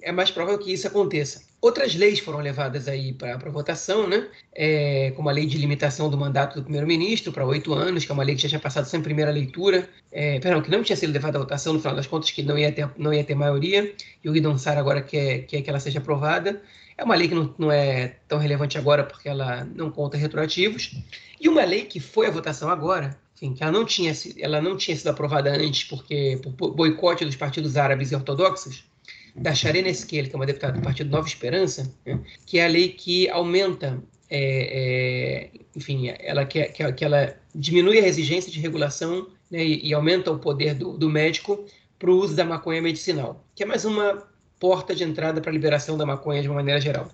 [0.01, 1.54] É mais provável que isso aconteça.
[1.65, 4.28] Outras leis foram levadas aí para votação, né?
[4.54, 8.13] É, como a lei de limitação do mandato do primeiro-ministro para oito anos, que é
[8.13, 11.12] uma lei que já tinha passado sem primeira leitura, é, perdão, que não tinha sido
[11.12, 13.91] levada à votação, no final das contas, que não ia ter, não ia ter maioria,
[14.23, 16.62] e o Guidon Sara agora quer, quer que ela seja aprovada.
[16.95, 20.95] É uma lei que não, não é tão relevante agora, porque ela não conta retroativos.
[21.41, 24.78] E uma lei que foi à votação agora, enfim, que ela não tinha, ela não
[24.78, 28.84] tinha sido aprovada antes porque por boicote dos partidos árabes e ortodoxos,
[29.36, 32.69] da Sharena Esquel, que é uma deputada do Partido Nova Esperança, né, que é a
[32.69, 38.60] lei que aumenta, é, é, enfim, ela que, que, que, ela diminui a exigência de
[38.60, 41.65] regulação né, e, e, aumenta o poder do, do médico
[42.00, 44.26] para o uso da maconha medicinal, que é mais uma
[44.60, 47.10] porta de entrada para a liberação da maconha de uma maneira geral.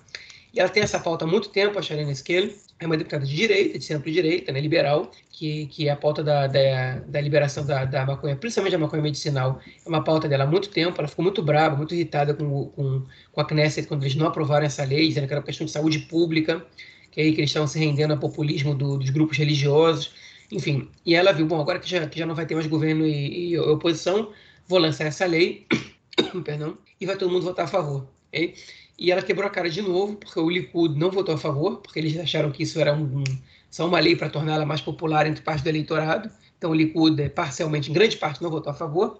[0.53, 2.49] E ela tem essa pauta há muito tempo, a Sharena Esquel,
[2.81, 6.47] é uma deputada de direita, de centro-direita, né, liberal, que, que é a pauta da,
[6.47, 10.47] da, da liberação da, da, maconha, principalmente da maconha medicinal, é uma pauta dela há
[10.47, 10.99] muito tempo.
[10.99, 14.65] Ela ficou muito brava, muito irritada com, com, com a Knesset quando eles não aprovaram
[14.65, 16.65] essa lei, dizendo que era uma questão de saúde pública,
[17.11, 20.11] que aí que eles estavam se rendendo ao populismo do, dos grupos religiosos,
[20.51, 20.89] enfim.
[21.05, 23.51] E ela viu, bom, agora que já, que já não vai ter mais governo e,
[23.51, 24.31] e oposição,
[24.67, 25.67] vou lançar essa lei,
[26.43, 28.07] perdão, e vai todo mundo votar a favor.
[28.27, 28.55] Okay?
[29.01, 31.97] e ela quebrou a cara de novo, porque o Likud não votou a favor, porque
[31.97, 33.23] eles acharam que isso era um, um,
[33.67, 36.29] só uma lei para torná-la mais popular entre parte do eleitorado.
[36.55, 39.19] Então o Likud, é, parcialmente, em grande parte, não votou a favor.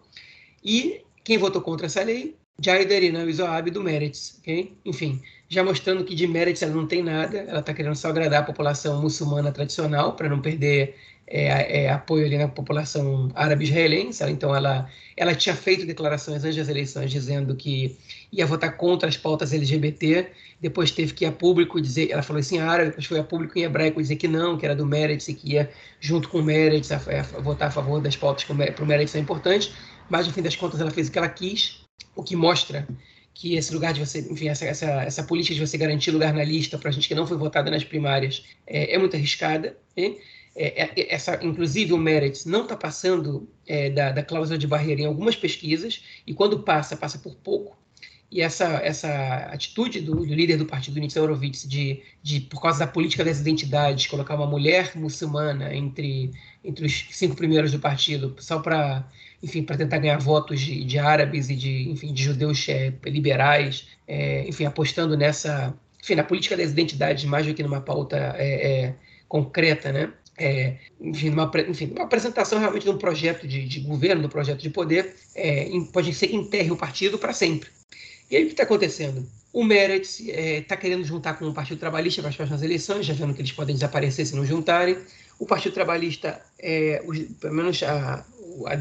[0.63, 2.37] E quem votou contra essa lei?
[2.63, 4.37] Jaider Inam Zoab do Meretz.
[4.39, 4.73] Okay?
[4.85, 8.41] Enfim, já mostrando que de Meretz ela não tem nada, ela está querendo só agradar
[8.41, 10.95] a população muçulmana tradicional, para não perder
[11.27, 14.23] é, é, apoio ali na população árabe israelense.
[14.29, 17.97] Então, ela, ela tinha feito declarações antes das eleições dizendo que
[18.31, 22.39] ia votar contra as pautas LGBT, depois teve que ir a público dizer, ela falou
[22.39, 25.27] assim árabe, depois foi a público em hebraico dizer que não, que era do Meretz
[25.27, 28.43] e que ia, junto com o Meretz, a, a, a votar a favor das pautas
[28.43, 29.73] para o Meretz são importantes,
[30.11, 31.80] mas, no fim das contas, ela fez o que ela quis,
[32.15, 32.87] o que mostra
[33.33, 36.43] que esse lugar de você, enfim, essa, essa, essa política de você garantir lugar na
[36.43, 39.77] lista para gente que não foi votada nas primárias é, é muito arriscada.
[39.95, 40.17] Hein?
[40.55, 45.01] É, é, essa, inclusive o Meretz não está passando é, da, da, cláusula de barreira
[45.01, 47.79] em algumas pesquisas, e quando passa, passa por pouco.
[48.29, 49.09] E essa, essa
[49.51, 53.39] atitude do, do líder do partido, Nitsa Horowitz, de, de, por causa da política das
[53.39, 56.31] identidades, colocar uma mulher muçulmana entre,
[56.63, 59.05] entre os cinco primeiros do partido, só para
[59.41, 63.87] enfim, para tentar ganhar votos de, de, árabes e de, enfim, de judeus é, liberais,
[64.07, 68.85] é, enfim, apostando nessa, enfim, na política das identidades mais do que numa pauta é,
[68.85, 68.95] é
[69.27, 70.11] concreta, né?
[70.41, 74.29] é, enfim, uma, enfim, uma apresentação realmente de um projeto de, de governo, de um
[74.29, 77.69] projeto de poder, é, pode ser que enterre o partido para sempre.
[78.29, 79.27] E aí o que está acontecendo?
[79.53, 83.05] O Meretz está é, tá querendo juntar com o Partido Trabalhista para as próximas eleições,
[83.05, 84.97] já vendo que eles podem desaparecer se não juntarem.
[85.37, 88.25] O Partido Trabalhista, é, os, pelo menos a,
[88.65, 88.75] a,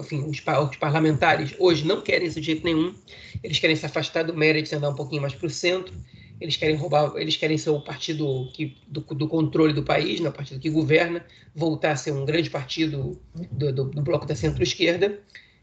[0.00, 2.94] enfim, os, os, parlamentares, hoje não querem isso de jeito nenhum.
[3.42, 5.94] Eles querem se afastar do Meretz e andar um pouquinho mais para o centro
[6.40, 10.28] eles querem roubar, eles querem ser o partido que, do, do controle do país, né,
[10.28, 14.36] o partido que governa, voltar a ser um grande partido do, do, do bloco da
[14.36, 15.18] centro-esquerda.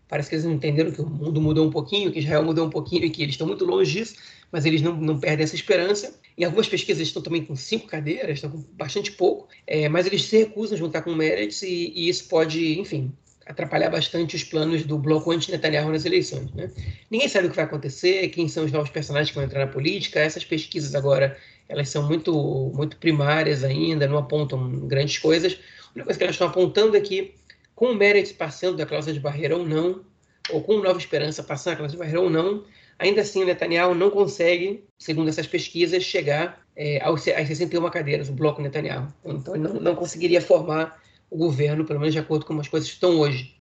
[0.07, 3.05] Parece que eles entenderam que o mundo mudou um pouquinho, que Israel mudou um pouquinho
[3.05, 4.15] e que eles estão muito longe disso,
[4.51, 6.13] mas eles não, não perdem essa esperança.
[6.37, 10.05] Em algumas pesquisas eles estão também com cinco cadeiras, estão com bastante pouco, é, mas
[10.05, 13.11] eles se recusam a juntar com o Meretz e, e isso pode, enfim,
[13.45, 16.51] atrapalhar bastante os planos do bloco anti-Netanyahu nas eleições.
[16.53, 16.69] Né?
[17.11, 19.71] Ninguém sabe o que vai acontecer, quem são os novos personagens que vão entrar na
[19.71, 20.19] política.
[20.19, 21.37] Essas pesquisas agora
[21.69, 25.53] elas são muito, muito primárias ainda, não apontam grandes coisas.
[25.53, 27.35] A única coisa que elas estão apontando é que,
[27.75, 30.01] com o Meretz passando da cláusula de barreira ou não,
[30.49, 32.63] ou com Nova Esperança passando da cláusula de barreira ou não,
[32.99, 38.33] ainda assim o Netanyahu não consegue, segundo essas pesquisas, chegar é, às 61 cadeiras, o
[38.33, 39.07] bloco Netanyahu.
[39.23, 42.89] Então ele não, não conseguiria formar o governo, pelo menos de acordo com as coisas
[42.89, 43.55] estão hoje.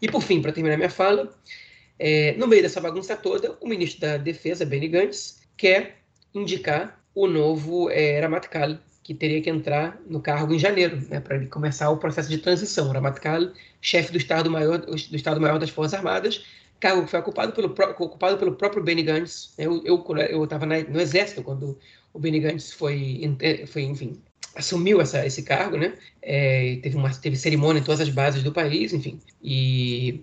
[0.00, 1.32] E por fim, para terminar minha fala,
[1.98, 5.98] é, no meio dessa bagunça toda, o ministro da Defesa, Benny Gantz, quer
[6.34, 11.44] indicar o novo é, Ramatkal, que teria que entrar no cargo em janeiro, né, para
[11.46, 12.90] começar o processo de transição.
[12.90, 16.44] Ramatkal, chefe do Estado-Maior do Estado Maior das Forças Armadas,
[16.80, 19.54] cargo que foi ocupado pelo, ocupado pelo próprio Benny Gantz.
[19.58, 19.82] Eu
[20.42, 21.78] estava no Exército quando
[22.12, 23.20] o Benny Gantz foi,
[23.68, 24.20] foi enfim,
[24.54, 25.94] assumiu essa, esse cargo, né?
[26.20, 29.18] É, teve uma teve cerimônia em todas as bases do país, enfim.
[29.42, 30.22] E,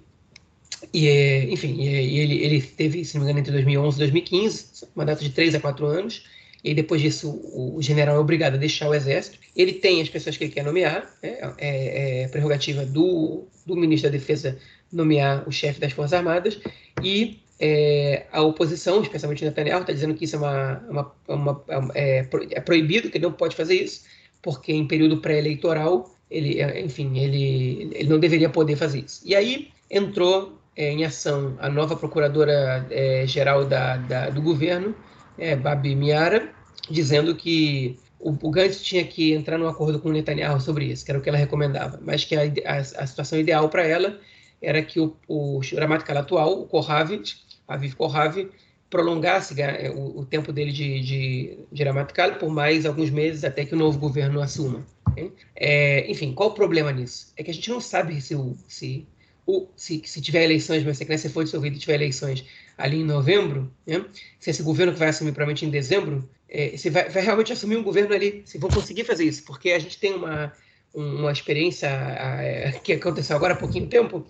[0.94, 4.88] e é, enfim, e, ele, ele teve, se não me engano, entre 2011 e 2015,
[4.96, 6.26] mandato de três a quatro anos.
[6.62, 9.40] E depois disso, o, general é obrigado a deixar o exército.
[9.56, 11.38] Ele tem as pessoas que ele quer nomear, né?
[11.58, 14.58] é, é prerrogativa do, do ministro da Defesa
[14.92, 16.60] nomear o chefe das Forças Armadas.
[17.02, 21.64] E é, a oposição, especialmente Netanyahu, está dizendo que isso é, uma, uma, uma
[21.96, 24.04] é, é, proibido, que ele não pode fazer isso
[24.42, 29.22] porque em período pré-eleitoral, ele, é, enfim, ele, ele não deveria poder fazer isso.
[29.26, 34.96] E aí entrou é, em ação a nova procuradora-geral é, da, da, do governo,
[35.38, 36.50] é, Babi Miara,
[36.90, 41.04] dizendo que o, o Gantz tinha que entrar num acordo com o Netanyahu sobre isso,
[41.04, 44.20] que era o que ela recomendava, mas que a, a, a situação ideal para ela
[44.62, 47.22] era que o, o Ramatkal atual, o Kohavi,
[47.68, 48.50] Aviv Kohavi,
[48.90, 53.76] prolongasse é, o, tempo dele de, de, de Ramatkal por mais alguns meses até que
[53.76, 54.84] o novo governo assuma.
[55.12, 55.32] Okay?
[55.56, 57.32] É, enfim, qual o problema nisso?
[57.38, 59.08] É que a gente não sabe se, o, se,
[59.46, 62.44] o, se, se tiver eleições, mas se a Knesset for dissolvida e tiver eleições
[62.78, 64.04] ali em novembro, né?
[64.40, 67.78] se esse governo que vai assumir provavelmente em dezembro, é, se vai, vai, realmente assumir
[67.78, 70.52] um governo ali, se vão conseguir fazer isso, porque a gente tem uma,
[70.94, 74.26] uma experiência a, a, que aconteceu agora há pouquinho tempo,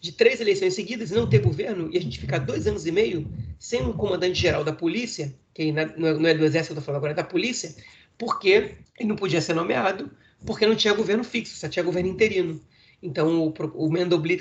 [0.00, 2.92] de três eleições seguidas e não ter governo, e a gente ficar dois anos e
[2.92, 6.82] meio sem um comandante-geral da polícia, que não é, não é do exército eu estou
[6.82, 7.74] falando agora, é da polícia,
[8.16, 10.10] porque ele não podia ser nomeado,
[10.46, 12.60] porque não tinha governo fixo, só tinha governo interino.
[13.02, 13.90] Então, o, o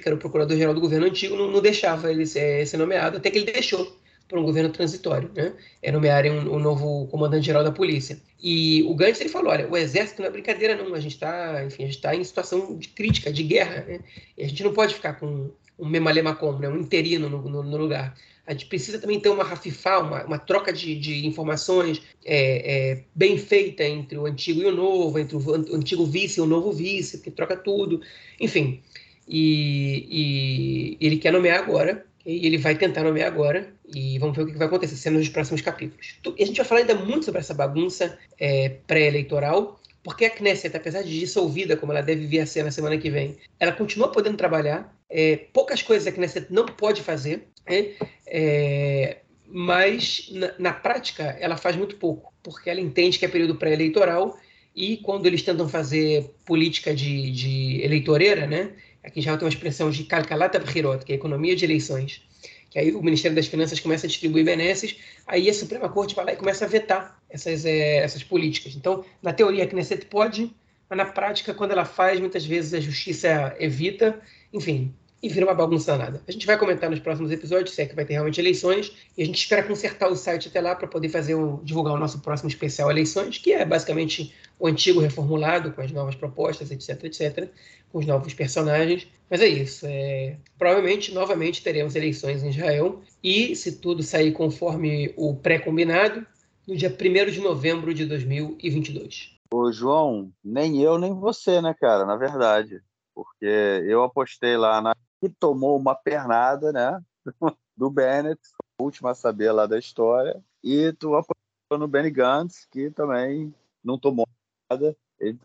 [0.01, 3.29] que era o procurador-geral do governo antigo, não, não deixava ele ser, ser, nomeado, até
[3.29, 3.98] que ele deixou
[4.29, 5.51] para um governo transitório, né?
[5.81, 8.17] É nomearem um, um novo comandante-geral da polícia.
[8.41, 10.93] E o Gantz ele falou: olha, o exército não é brincadeira, não.
[10.93, 13.99] A gente está, enfim, a gente está em situação de crítica, de guerra, né?
[14.37, 16.69] E a gente não pode ficar com um memalema né?
[16.69, 18.15] um interino no, no, no lugar
[18.49, 23.03] a gente precisa também ter uma rafifá, uma, uma troca de, de informações é, é,
[23.13, 26.71] bem feita entre o antigo e o novo, entre o, antigo vice e o novo
[26.71, 28.01] vice, porque troca tudo,
[28.39, 28.81] enfim.
[29.27, 34.43] E, e ele quer nomear agora, e ele vai tentar nomear agora, e vamos ver
[34.43, 36.19] o que vai acontecer sendo nos próximos capítulos.
[36.37, 40.75] E a gente vai falar ainda muito sobre essa bagunça é, pré-eleitoral, porque a Knesset,
[40.75, 44.11] apesar de dissolvida, como ela deve vir a ser na semana que vem, ela continua
[44.11, 44.95] podendo trabalhar.
[45.09, 47.93] É, poucas coisas a Knesset não pode fazer, né?
[48.27, 53.55] É, mas na, na, prática ela faz muito pouco, porque ela entende que é período
[53.55, 54.37] pré-eleitoral
[54.75, 58.71] e quando eles tentam fazer política de, de eleitoreira, né?
[59.03, 62.21] Aqui já tem uma expressão de calcalata que é economia de eleições,
[62.69, 66.25] que aí o Ministério das Finanças começa a distribuir benesses, aí a Suprema Corte vai
[66.25, 68.75] lá e começa a vetar essas, é, essas políticas.
[68.75, 70.53] Então, na teoria, a Knesset pode,
[70.89, 74.19] mas na prática, quando ela faz, muitas vezes a justiça evita.
[74.51, 76.21] Enfim, e vira uma bagunça nada.
[76.27, 79.21] A gente vai comentar nos próximos episódios se é que vai ter realmente eleições e
[79.21, 82.19] a gente espera consertar o site até lá para poder fazer um, divulgar o nosso
[82.19, 87.49] próximo especial eleições, que é basicamente o antigo reformulado com as novas propostas, etc, etc,
[87.91, 89.07] com os novos personagens.
[89.29, 89.85] Mas é isso.
[89.87, 96.25] É, provavelmente, novamente, teremos eleições em Israel e, se tudo sair conforme o pré-combinado,
[96.67, 99.35] no dia 1 de novembro de 2022.
[99.51, 102.05] Ô, João, nem eu nem você, né, cara?
[102.05, 102.81] Na verdade
[103.19, 107.01] porque eu apostei lá na que tomou uma pernada, né?
[107.75, 108.41] Do Bennett,
[108.79, 113.53] a última a saber lá da história, e tu apostou no Benny Gantz, que também
[113.83, 114.27] não tomou
[114.69, 114.95] nada.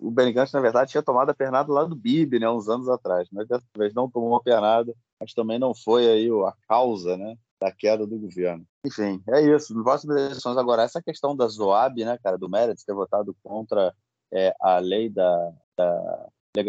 [0.00, 2.48] o Benny Gantz, na verdade, tinha tomado a pernada lá do Bibi, né?
[2.50, 6.28] Uns anos atrás, mas dessa vez não tomou uma pernada, mas também não foi aí
[6.28, 7.36] a causa, né?
[7.60, 8.66] Da queda do governo.
[8.84, 9.74] Enfim, é isso.
[9.74, 13.94] Nas próximas eleições agora, essa questão da Zoab, né, cara, do Meredith ter votado contra
[14.32, 16.28] é, a lei da, da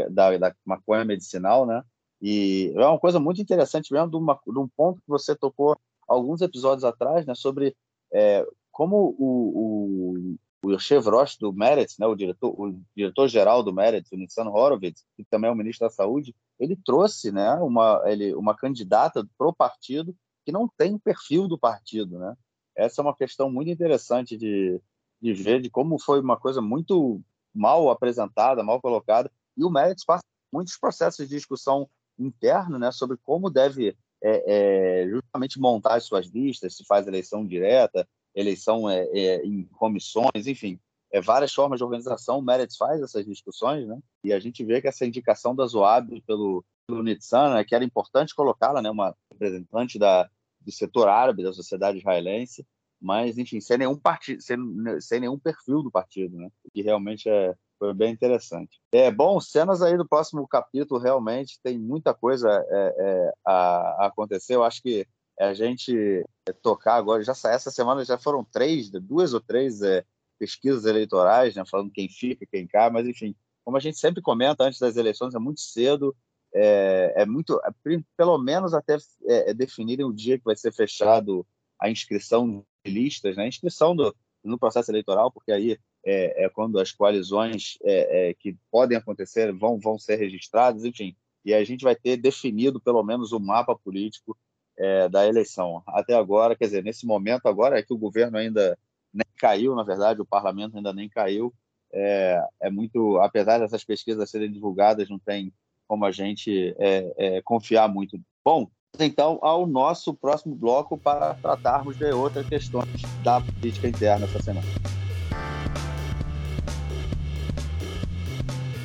[0.10, 1.84] da, da maconha medicinal, né?
[2.22, 5.76] E é uma coisa muito interessante mesmo, de, uma, de um ponto que você tocou
[6.08, 7.36] alguns episódios atrás, né?
[7.36, 7.76] Sobre
[8.14, 12.06] é, como o, o, o Chevrolet do Meretz, né?
[12.06, 15.88] O diretor, o diretor geral do Meretz, o Nissan Horowitz, que também é o ministro
[15.88, 17.54] da Saúde, ele trouxe, né?
[17.56, 22.36] Uma, ele, uma candidata pro partido que não tem perfil do partido, né?
[22.76, 24.80] Essa é uma questão muito interessante de,
[25.22, 27.22] de ver, de como foi uma coisa muito
[27.54, 33.18] mal apresentada, mal colocada, e o Meretz passa muitos processos de discussão interno né, sobre
[33.18, 39.06] como deve é, é, justamente montar as suas listas, se faz eleição direta, eleição é,
[39.14, 40.80] é em comissões, enfim,
[41.12, 42.40] é, várias formas de organização.
[42.40, 44.00] O Meretz faz essas discussões, né?
[44.24, 47.84] E a gente vê que essa indicação da Zoab pelo, pelo Nitsan, né, que era
[47.84, 52.66] importante colocá-la, né, uma representante da, do setor árabe da sociedade israelense,
[53.00, 54.58] mas, enfim, sem nenhum, partido, sem,
[55.00, 56.50] sem nenhum perfil do partido, né?
[56.74, 58.80] Que realmente é, foi bem interessante.
[58.92, 64.56] É bom, cenas aí do próximo capítulo realmente tem muita coisa é, é, a, acontecer.
[64.56, 65.08] Eu acho que
[65.40, 66.26] a gente
[66.62, 70.06] tocar agora já essa semana já foram três, duas ou três é,
[70.40, 74.64] pesquisas eleitorais, né, falando quem fica, quem cai, mas enfim, como a gente sempre comenta
[74.64, 76.16] antes das eleições é muito cedo,
[76.54, 80.74] é, é muito, é, pelo menos até é, é, definirem o dia que vai ser
[80.74, 81.46] fechado
[81.80, 86.50] a inscrição de listas, né, a inscrição do, no processo eleitoral, porque aí é, é
[86.50, 91.64] quando as coalizões é, é, que podem acontecer vão, vão ser registradas, enfim, e a
[91.64, 94.38] gente vai ter definido pelo menos o mapa político
[94.78, 95.82] é, da eleição.
[95.88, 98.78] Até agora, quer dizer, nesse momento agora é que o governo ainda
[99.14, 101.54] nem caiu, na verdade, o parlamento ainda nem caiu.
[101.92, 105.54] É, é muito, apesar dessas pesquisas serem divulgadas, não tem
[105.88, 108.20] como a gente é, é, confiar muito.
[108.44, 108.68] Bom,
[109.00, 114.95] então ao nosso próximo bloco para tratarmos de outras questões da política interna essa semana.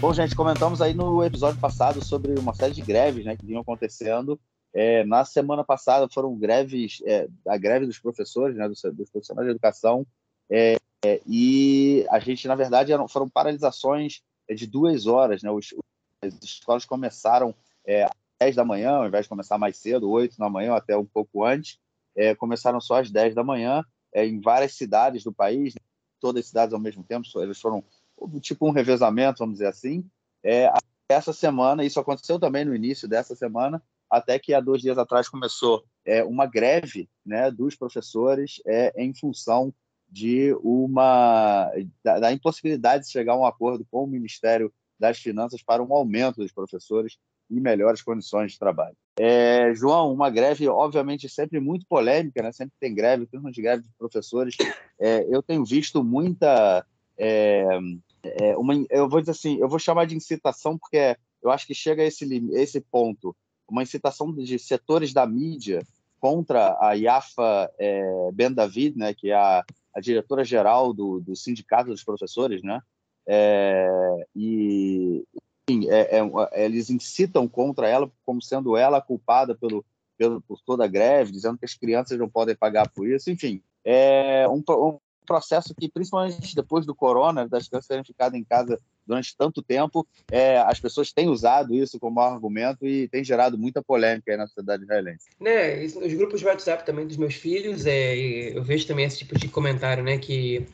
[0.01, 3.61] Bom, gente, comentamos aí no episódio passado sobre uma série de greves né, que vinham
[3.61, 4.41] acontecendo.
[4.73, 9.47] É, na semana passada foram greves, é, a greve dos professores, né, dos, dos profissionais
[9.47, 10.07] de educação,
[10.49, 15.43] é, é e a gente, na verdade, eram, foram paralisações é, de duas horas.
[15.43, 15.75] Né, os,
[16.25, 17.55] as escolas começaram
[17.87, 20.97] é, às 10 da manhã, ao invés de começar mais cedo, 8 da manhã, até
[20.97, 21.79] um pouco antes,
[22.39, 23.85] começaram só às 10 da manhã,
[24.15, 25.81] em várias cidades do país, né,
[26.19, 27.85] todas as cidades ao mesmo tempo, eles foram
[28.41, 30.05] tipo um revezamento, vamos dizer assim.
[30.43, 30.71] É,
[31.09, 35.29] essa semana, isso aconteceu também no início dessa semana, até que há dois dias atrás
[35.29, 39.73] começou é, uma greve né, dos professores é, em função
[40.09, 41.71] de uma
[42.03, 45.95] da, da, impossibilidade de chegar a um acordo com o Ministério das Finanças para um
[45.95, 47.17] aumento dos professores
[47.49, 48.97] e melhores condições de trabalho.
[49.19, 52.53] É, João, uma greve, obviamente, sempre muito polêmica, né?
[52.53, 54.57] sempre tem greve, turma de greve de professores.
[54.99, 56.85] É, eu tenho visto muita.
[58.23, 61.67] É, é, uma, eu vou dizer assim, eu vou chamar de incitação, porque eu acho
[61.67, 63.35] que chega a esse, esse ponto.
[63.69, 65.81] Uma incitação de setores da mídia
[66.19, 71.91] contra a Yafa é, Ben David, né, que é a, a diretora-geral do, do Sindicato
[71.91, 72.83] dos Professores, né,
[73.27, 73.89] é,
[74.35, 75.25] e
[75.69, 79.85] enfim, é, é, eles incitam contra ela como sendo ela culpada pelo,
[80.19, 83.63] pelo, por toda a greve, dizendo que as crianças não podem pagar por isso, enfim,
[83.85, 84.99] é um, um
[85.31, 90.05] processo que, principalmente depois do corona, das crianças terem ficado em casa durante tanto tempo,
[90.29, 94.83] é, as pessoas têm usado isso como argumento e tem gerado muita polêmica na sociedade
[94.83, 95.27] israelense.
[95.39, 98.17] Né, nos grupos de WhatsApp também dos meus filhos, é,
[98.57, 100.67] eu vejo também esse tipo de comentário, né, que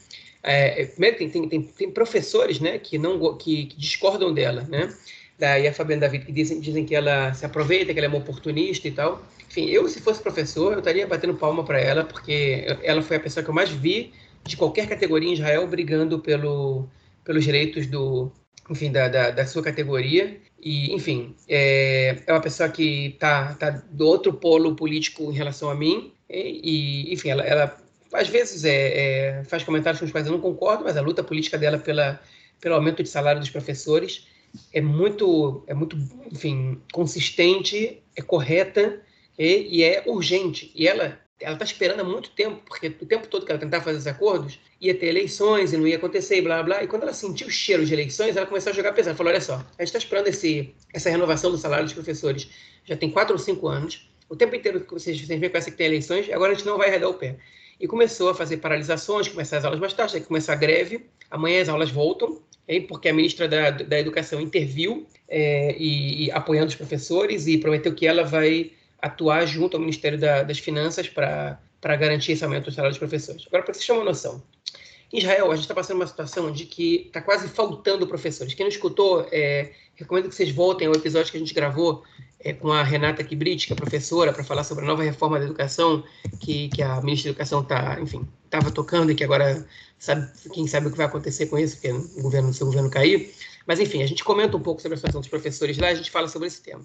[0.43, 4.91] é, tem, tem, tem, tem, professores, né, que não que, que discordam dela, né,
[5.39, 8.19] daí a Fabiana David que dizem, dizem que ela se aproveita, que ela é uma
[8.19, 9.23] oportunista e tal.
[9.51, 13.21] Enfim, eu se fosse professor, eu estaria batendo palma para ela, porque ela foi a
[13.21, 14.15] pessoa que eu mais vi
[14.47, 16.89] de qualquer categoria em Israel brigando pelo,
[17.25, 18.31] pelos direitos do,
[18.71, 20.39] enfim, da, da, da sua categoria.
[20.61, 25.71] E, enfim, é, é uma pessoa que está tá do outro polo político em relação
[25.71, 26.13] a mim.
[26.29, 27.77] E, e enfim, ela, ela
[28.13, 31.23] às vezes é, é, faz comentários com os quais eu não concordo, mas a luta
[31.23, 32.21] política dela pela,
[32.61, 34.27] pelo aumento de salário dos professores
[34.73, 35.97] é muito, é muito,
[36.33, 39.01] enfim, consistente, é correta
[39.39, 40.73] e, e é urgente.
[40.75, 43.85] E ela ela está esperando há muito tempo, porque o tempo todo que ela tentava
[43.85, 46.83] fazer esses acordos, ia ter eleições e não ia acontecer, e blá, blá.
[46.83, 49.11] E quando ela sentiu o cheiro de eleições, ela começou a jogar pesado.
[49.11, 52.49] Ela falou: olha só, a gente está esperando esse, essa renovação do salário dos professores
[52.85, 54.09] já tem quatro ou cinco anos.
[54.29, 56.67] O tempo inteiro que vocês, vocês veem com essa que tem eleições, agora a gente
[56.67, 57.37] não vai arredar o pé.
[57.79, 61.07] E começou a fazer paralisações, começar as aulas mais tarde, começar a greve.
[61.31, 62.41] Amanhã as aulas voltam,
[62.89, 67.95] porque a ministra da, da Educação interviu é, e, e apoiando os professores e prometeu
[67.95, 71.59] que ela vai atuar junto ao Ministério da, das Finanças para
[71.97, 73.45] garantir esse aumento do salário dos professores.
[73.47, 74.43] Agora, para vocês terem uma noção,
[75.13, 78.55] em Israel, a gente está passando uma situação de que está quase faltando professores.
[78.55, 82.03] Quem não escutou, é, recomendo que vocês voltem ao episódio que a gente gravou
[82.41, 85.45] é, com a Renata Kibrit, que é professora, para falar sobre a nova reforma da
[85.45, 86.03] educação,
[86.41, 89.67] que, que a ministra da Educação está, enfim, estava tocando e que agora
[89.99, 92.91] sabe, quem sabe o que vai acontecer com isso, porque o governo, se o governo
[92.91, 93.33] cair.
[93.65, 96.11] Mas, enfim, a gente comenta um pouco sobre a situação dos professores lá, a gente
[96.11, 96.85] fala sobre esse tema.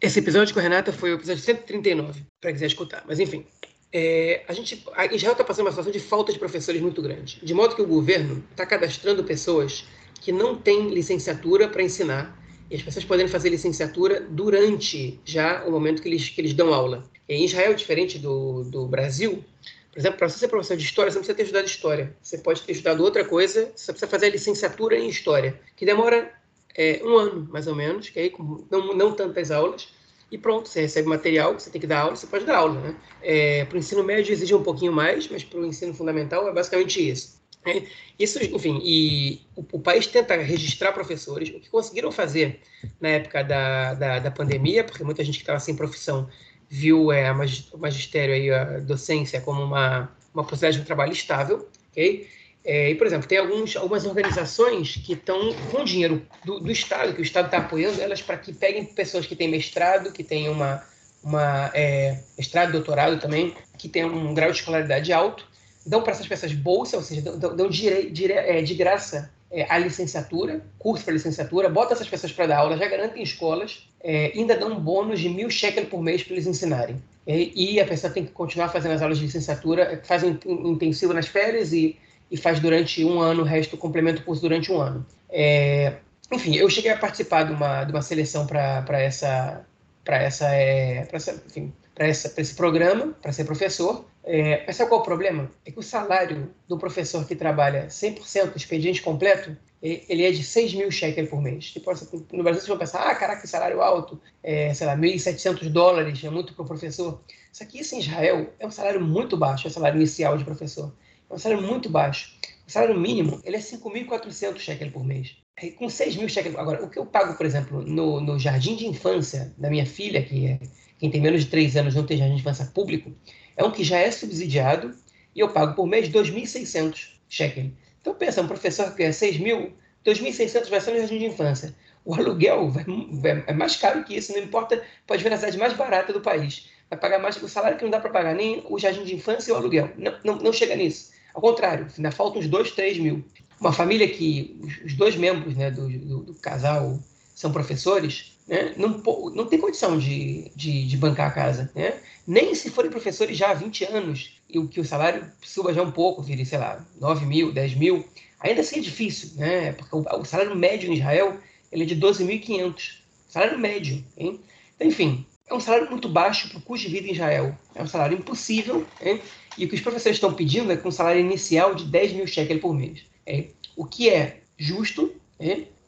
[0.00, 3.02] Esse episódio com a Renata foi o episódio 139, para quiser escutar.
[3.04, 3.44] Mas, enfim,
[3.92, 7.40] é, a gente, a Israel está passando uma situação de falta de professores muito grande.
[7.42, 9.84] De modo que o governo está cadastrando pessoas
[10.20, 12.38] que não têm licenciatura para ensinar.
[12.70, 16.72] E as pessoas podem fazer licenciatura durante já o momento que eles, que eles dão
[16.72, 17.02] aula.
[17.28, 19.44] Em Israel, diferente do, do Brasil,
[19.90, 22.16] por exemplo, para você ser professor de história, você não precisa ter estudado história.
[22.22, 26.37] Você pode ter estudado outra coisa, você precisa fazer a licenciatura em história, que demora
[26.76, 28.32] é, um ano, mais ou menos, que aí
[28.70, 29.88] não, não tantas aulas,
[30.30, 32.96] e pronto, você recebe material, você tem que dar aula, você pode dar aula, né?
[33.22, 36.52] É, para o ensino médio exige um pouquinho mais, mas para o ensino fundamental é
[36.52, 37.38] basicamente isso.
[37.64, 37.82] É,
[38.18, 42.60] isso, enfim, e o, o, país tenta registrar professores, o que conseguiram fazer
[43.00, 46.28] na época da, da, da pandemia, porque muita gente que estava sem profissão
[46.68, 51.68] viu é, o magistério aí, a docência como uma, uma possibilidade de um trabalho estável,
[51.90, 52.28] ok?
[52.68, 57.14] É, e, por exemplo, tem alguns, algumas organizações que estão com dinheiro do, do, Estado,
[57.14, 60.50] que o Estado está apoiando elas para que peguem pessoas que têm mestrado, que têm
[60.50, 60.84] uma,
[61.24, 65.48] uma é, mestrado, doutorado também, que têm um grau de escolaridade alto,
[65.86, 69.64] dão para essas pessoas bolsa, ou seja, dão, dão dire, dire, é, de graça é,
[69.66, 74.30] a licenciatura, curso para licenciatura, bota essas pessoas para dar aula, já garantem escolas, é,
[74.36, 77.02] ainda dão um bônus de mil shekels por mês para eles ensinarem.
[77.26, 81.28] E, e, a pessoa tem que continuar fazendo as aulas de licenciatura, fazem intensivo nas
[81.28, 81.96] férias e
[82.30, 85.06] e faz durante um ano, o resto complementa o curso durante um ano.
[85.30, 85.94] É,
[86.30, 89.64] enfim, eu cheguei a participar de uma, de uma seleção para essa,
[90.04, 94.04] para essa, é, essa, enfim, para esse programa, para ser professor.
[94.24, 95.50] É, mas sabe qual é o problema?
[95.64, 100.74] É que o salário do professor que trabalha 100% expediente completo, ele é de 6
[100.74, 101.70] mil shekels por mês.
[101.70, 101.90] Tipo,
[102.32, 106.22] no Brasil vocês vão pensar, ah, caraca, que salário alto, é, sei lá, 1.700 dólares,
[106.22, 107.22] é muito para o professor.
[107.50, 110.44] Isso aqui, isso em Israel, é um salário muito baixo, é o salário inicial de
[110.44, 110.92] professor.
[111.30, 112.32] É um salário muito baixo.
[112.66, 115.36] O salário mínimo ele é 5.400 shekels por mês.
[115.56, 116.56] É, com 6 mil shekels.
[116.56, 120.22] Agora, o que eu pago, por exemplo, no, no jardim de infância da minha filha,
[120.22, 120.58] que é
[120.98, 123.12] quem tem menos de 3 anos não tem jardim de infância público,
[123.56, 124.94] é um que já é subsidiado
[125.34, 127.72] e eu pago por mês 2.600 shekels.
[128.00, 129.72] Então, pensa, um professor que é 6 mil,
[130.04, 131.74] 2.600 vai ser no jardim de infância.
[132.04, 135.58] O aluguel vai, vai, é mais caro que isso, não importa, pode ver na cidade
[135.58, 136.70] mais barata do país.
[136.88, 139.50] Vai pagar mais o salário que não dá para pagar, nem o jardim de infância
[139.50, 139.90] e o aluguel.
[139.98, 143.24] Não, não, não chega nisso Ao contrário, ainda faltam uns 2, 3 mil.
[143.60, 146.98] Uma família que os dois membros né, do, do, do casal
[147.32, 149.00] são professores, né, não,
[149.32, 151.70] não tem condição de, de, de, bancar a casa.
[151.76, 151.94] Né?
[152.26, 155.80] Nem se forem professores já há 20 anos, e o que o salário suba já
[155.80, 158.04] um pouco, vire, sei lá, 9 mil, 10 mil,
[158.40, 159.72] ainda assim é difícil, né?
[159.74, 161.38] porque o, o salário médio em Israel
[161.70, 162.96] ele é de 12.500.
[163.28, 164.04] Salário médio.
[164.16, 164.40] Hein?
[164.74, 167.56] Então, enfim, é um salário muito baixo para o custo de vida em Israel.
[167.76, 168.84] É um salário impossível.
[169.00, 169.20] Hein?
[169.56, 172.26] E o que os professores estão pedindo é com um salário inicial de 10 mil
[172.26, 173.00] shekels por mês.
[173.26, 173.50] Hein?
[173.76, 175.12] O que é justo,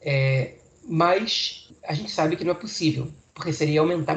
[0.01, 0.53] é,
[0.87, 4.15] mas a gente sabe que não é possível, porque seria aumentar,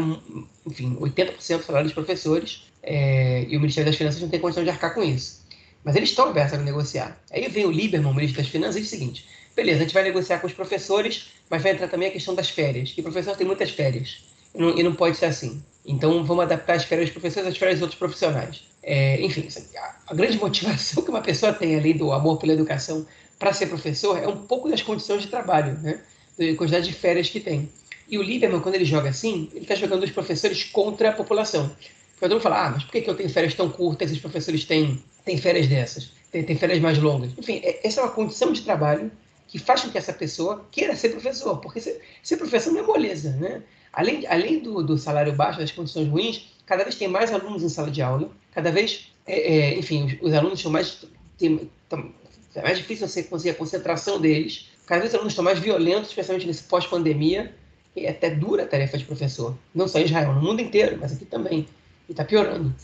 [0.66, 4.62] enfim, 80% do salário dos professores é, e o Ministério das Finanças não tem condição
[4.62, 5.44] de arcar com isso.
[5.82, 7.20] Mas eles estão abertos a negociar.
[7.30, 9.94] Aí vem o Lieberman, o ministro das Finanças, e diz o seguinte: beleza, a gente
[9.94, 12.94] vai negociar com os professores, mas vai entrar também a questão das férias.
[12.96, 14.24] E o professor tem muitas férias.
[14.54, 15.62] E não, e não pode ser assim.
[15.84, 18.64] Então vamos adaptar as férias dos professores às férias dos outros profissionais.
[18.86, 23.06] É, enfim, a, a grande motivação que uma pessoa tem ali do amor pela educação
[23.38, 26.02] para ser professor é um pouco das condições de trabalho, né?
[26.38, 27.68] Da quantidade de férias que tem.
[28.08, 31.68] E o Lieberman, quando ele joga assim, ele está jogando os professores contra a população.
[31.68, 34.14] Porque todo mundo fala, ah, mas por que, que eu tenho férias tão curtas e
[34.14, 36.12] os professores têm, têm férias dessas?
[36.30, 37.30] Têm, têm férias mais longas?
[37.36, 39.10] Enfim, é, essa é uma condição de trabalho
[39.48, 42.82] que faz com que essa pessoa queira ser professor, porque ser, ser professor não é
[42.82, 43.62] moleza, né?
[43.92, 47.68] Além, além do, do, salário baixo, das condições ruins, cada vez tem mais alunos em
[47.68, 51.04] sala de aula, cada vez, é, é, enfim, os, os, alunos são mais,
[51.38, 52.12] tem, tão,
[52.54, 56.10] é mais difícil você conseguir a concentração deles, cada vez os alunos estão mais violentos,
[56.10, 57.54] especialmente nesse pós-pandemia,
[57.96, 60.98] e é até dura a tarefa de professor, não só em Israel, no mundo inteiro,
[61.00, 61.66] mas aqui também,
[62.08, 62.74] e está piorando.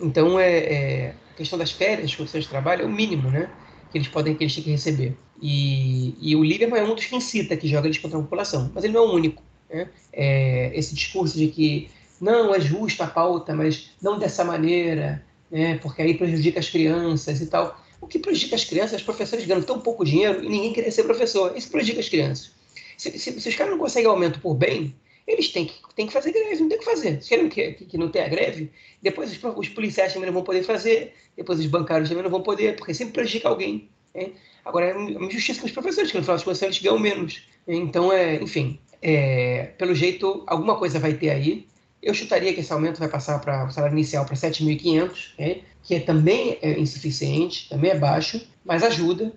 [0.00, 3.50] Então, é, é, a questão das férias, das condições de trabalho, é o mínimo, né?
[3.90, 5.16] que eles podem que eles têm que receber.
[5.40, 8.70] E, e o Lieberman é um dos que incita, que joga eles contra a população,
[8.74, 9.42] mas ele não é o único.
[9.70, 9.88] Né?
[10.12, 11.90] É, esse discurso de que
[12.20, 15.78] não é justa a pauta, mas não dessa maneira, né?
[15.78, 17.78] porque aí prejudica as crianças e tal.
[18.00, 19.00] O que prejudica as crianças?
[19.00, 21.56] Os professores ganham tão pouco dinheiro e ninguém queria ser professor.
[21.56, 22.50] Isso prejudica as crianças.
[22.96, 24.94] Se, se, se os caras não conseguem aumento por bem,
[25.26, 27.22] eles têm que, têm que fazer greve, não tem que fazer.
[27.22, 28.70] Se querem que, que, não tenha greve,
[29.02, 32.42] depois os, os, policiais também não vão poder fazer, depois os bancários também não vão
[32.42, 33.88] poder, porque sempre prejudica alguém.
[34.14, 34.30] Né?
[34.64, 37.42] Agora, é uma injustiça com os professores, que no final das contas eles ganham menos.
[37.66, 41.66] Então, é, enfim, é, pelo jeito, alguma coisa vai ter aí.
[42.06, 45.56] Eu chutaria que esse aumento vai passar para o salário inicial para 7.500, né?
[45.82, 49.32] que é, também é insuficiente, também é baixo, mas ajuda,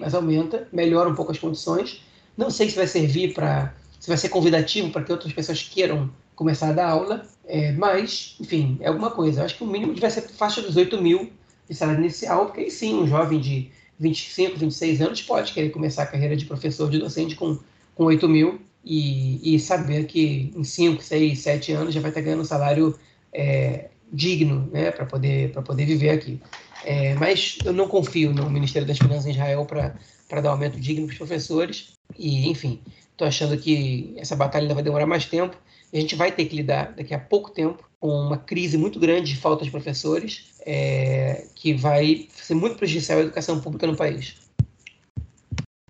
[0.00, 2.02] mas aumenta, melhora um pouco as condições.
[2.36, 6.10] Não sei se vai servir para se vai ser convidativo para que outras pessoas queiram
[6.34, 9.40] começar a dar aula, é, mas, enfim, é alguma coisa.
[9.40, 11.30] Eu acho que o mínimo deve ser faixa dos 8 mil
[11.68, 16.02] de salário inicial, porque aí sim, um jovem de 25, 26 anos pode querer começar
[16.02, 17.60] a carreira de professor, de docente com,
[17.94, 22.20] com 8 mil e, e saber que em 5, 6, 7 anos já vai estar
[22.20, 22.98] ganhando um salário
[23.32, 26.40] é, digno né, para poder, poder viver aqui.
[26.84, 30.78] É, mas eu não confio no Ministério das Finanças em Israel para dar um aumento
[30.78, 31.92] digno para os professores.
[32.16, 32.80] E, enfim,
[33.18, 35.56] Estou achando que essa batalha ainda vai demorar mais tempo
[35.92, 39.00] e a gente vai ter que lidar daqui a pouco tempo com uma crise muito
[39.00, 43.96] grande de falta de professores é, que vai ser muito prejudicial à educação pública no
[43.96, 44.36] país.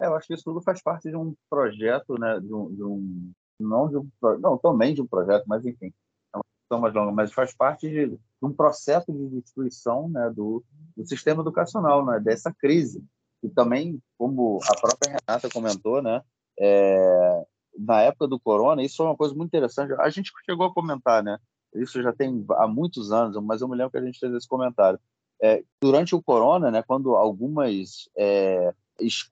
[0.01, 2.83] É, eu acho que isso tudo faz parte de um projeto, né, de um, de
[2.83, 4.09] um não de um,
[4.41, 5.93] não também de um projeto, mas enfim,
[6.33, 10.31] é uma questão mais longa, mas faz parte de, de um processo de destruição, né,
[10.31, 10.65] do,
[10.97, 13.05] do sistema educacional, né, dessa crise.
[13.43, 16.23] E também, como a própria Renata comentou, né,
[16.59, 17.47] é,
[17.79, 19.93] na época do corona, isso foi uma coisa muito interessante.
[20.01, 21.39] A gente chegou a comentar, né?
[21.75, 24.49] Isso já tem há muitos anos, mas eu me lembro que a gente fez esse
[24.49, 24.99] comentário.
[25.41, 28.75] É, durante o corona, né, quando algumas é,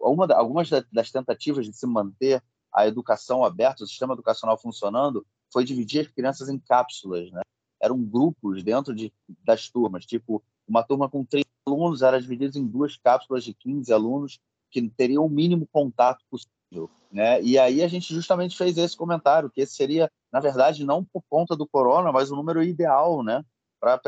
[0.01, 2.43] uma, algumas das tentativas de se manter
[2.73, 7.41] a educação aberta, o sistema educacional funcionando, foi dividir as crianças em cápsulas, né?
[7.81, 9.13] Eram grupos dentro de,
[9.45, 13.93] das turmas, tipo, uma turma com 30 alunos era dividida em duas cápsulas de 15
[13.93, 14.41] alunos
[14.71, 16.91] que teriam o mínimo contato possível.
[17.11, 17.41] Né?
[17.43, 21.23] E aí a gente justamente fez esse comentário, que esse seria, na verdade, não por
[21.29, 23.45] conta do corona, mas o número ideal né?
[23.81, 24.01] para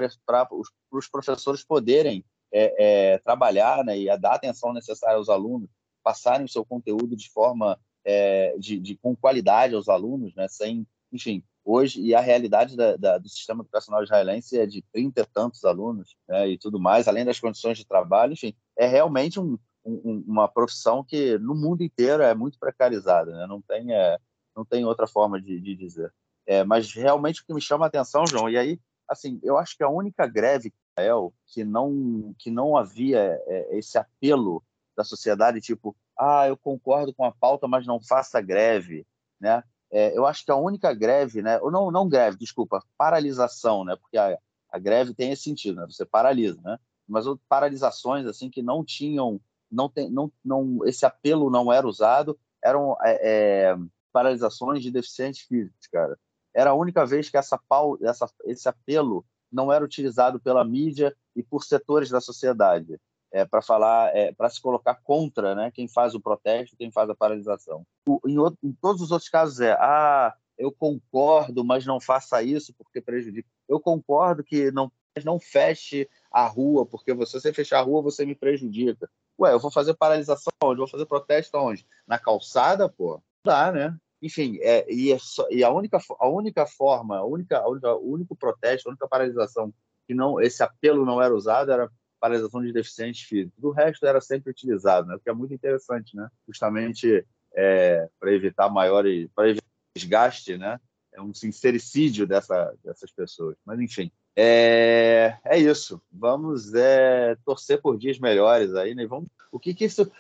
[0.91, 3.99] os professores poderem é, é, trabalhar né?
[3.99, 5.69] e dar a atenção necessária aos alunos,
[6.03, 10.47] passarem o seu conteúdo de forma é, de, de, com qualidade aos alunos, né?
[10.49, 15.21] sem, enfim, hoje, e a realidade da, da, do sistema educacional israelense é de 30
[15.21, 16.49] e tantos alunos né?
[16.49, 21.05] e tudo mais, além das condições de trabalho, enfim, é realmente um, um, uma profissão
[21.05, 23.47] que no mundo inteiro é muito precarizada, né?
[23.47, 24.19] não, tem, é,
[24.57, 26.13] não tem outra forma de, de dizer.
[26.47, 29.77] É, mas realmente o que me chama a atenção, João, e aí, assim, eu acho
[29.77, 34.63] que a única greve Israel que não que não havia é, esse apelo
[34.97, 39.07] da sociedade, tipo, ah, eu concordo com a pauta, mas não faça greve,
[39.41, 39.63] né?
[39.91, 41.59] É, eu acho que a única greve, né?
[41.61, 43.97] Ou não, não greve, desculpa, paralisação, né?
[43.97, 44.37] Porque a,
[44.71, 45.87] a greve tem esse sentido, né?
[45.87, 46.79] Você paralisa, né?
[47.09, 49.41] mas paralisações assim que não tinham,
[49.71, 53.77] não tem, não, não, esse apelo não era usado, eram é, é,
[54.13, 56.19] paralisações de deficientes físicos, cara.
[56.55, 57.59] Era a única vez que essa,
[58.03, 62.99] essa, esse apelo não era utilizado pela mídia e por setores da sociedade
[63.33, 67.09] é, para falar, é, para se colocar contra, né, quem faz o protesto, quem faz
[67.11, 67.85] a paralisação.
[68.07, 72.43] O, em, outro, em, todos os outros casos é, ah, eu concordo, mas não faça
[72.43, 73.49] isso porque prejudica.
[73.69, 74.91] Eu concordo que não
[75.25, 79.11] não feche a rua porque você se fechar a rua você me prejudica.
[79.41, 80.79] Ué, eu vou fazer paralisação onde?
[80.79, 81.85] vou fazer protesto onde?
[82.07, 83.21] Na calçada, pô?
[83.45, 83.97] Dá, né?
[84.21, 87.95] Enfim, é, e, é só, e a única a única forma, a única, a única,
[87.95, 89.73] o único protesto, a única paralisação
[90.07, 93.63] que não esse apelo não era usado era paralisação de deficientes físicos.
[93.63, 95.15] O resto era sempre utilizado, né?
[95.15, 96.29] o que é muito interessante, né?
[96.47, 100.81] justamente é, para evitar maiores, para evitar desgaste, né?
[101.19, 103.57] é um sincericídio dessa, dessas pessoas.
[103.65, 106.01] Mas, enfim, é, é isso.
[106.13, 109.07] Vamos é, torcer por dias melhores aí, né?
[109.07, 110.11] Vamos, o que, que isso.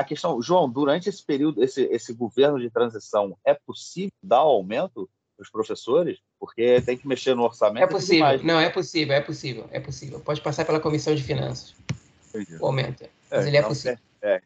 [0.00, 4.12] É, é, a questão, João, durante esse período, esse, esse governo de transição, é possível
[4.22, 6.18] dar o aumento para os professores?
[6.38, 7.84] Porque tem que mexer no orçamento.
[7.84, 10.20] É possível, não, é possível, é possível, é possível.
[10.20, 11.74] Pode passar pela comissão de finanças.
[12.28, 12.56] Entendi.
[12.60, 13.04] O aumento.
[13.30, 13.98] Mas ele é então, possível.
[14.22, 14.40] É,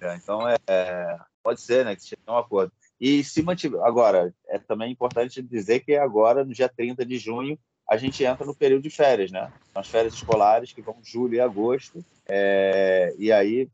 [0.00, 1.94] é, então, é, é, pode ser, né?
[1.94, 2.72] Que se um acordo.
[3.00, 3.80] E se mantiver.
[3.82, 8.44] Agora, é também importante dizer que agora, no dia 30 de junho, a gente entra
[8.44, 9.52] no período de férias, né?
[9.72, 12.04] São as férias escolares que vão julho e agosto.
[12.26, 13.68] É, e aí,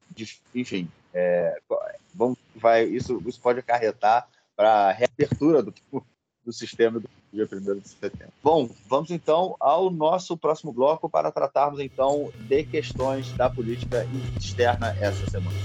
[0.55, 1.59] enfim, é,
[2.15, 5.75] vão, vai, isso, isso pode acarretar para a reabertura do,
[6.45, 8.33] do sistema do dia 1 de setembro.
[8.43, 14.07] Bom, vamos então ao nosso próximo bloco para tratarmos então de questões da política
[14.39, 15.57] externa essa semana.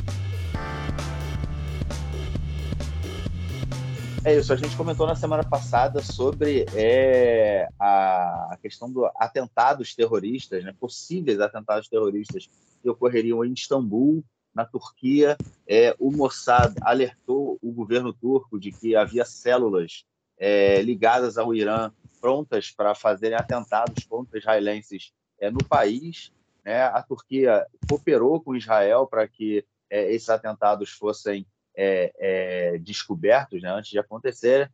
[4.27, 10.65] É isso, a gente comentou na semana passada sobre é, a questão dos atentados terroristas,
[10.65, 12.49] né, possíveis atentados terroristas
[12.81, 14.21] que ocorreriam em Istambul,
[14.57, 15.37] na Turquia.
[15.67, 20.03] É, o Mossad alertou o governo turco de que havia células
[20.35, 26.33] é, ligadas ao Irã prontas para fazerem atentados contra israelenses é, no país.
[26.65, 26.81] Né?
[26.81, 31.45] A Turquia cooperou com Israel para que é, esses atentados fossem
[31.75, 34.71] é, é, descobertos né, antes de acontecer.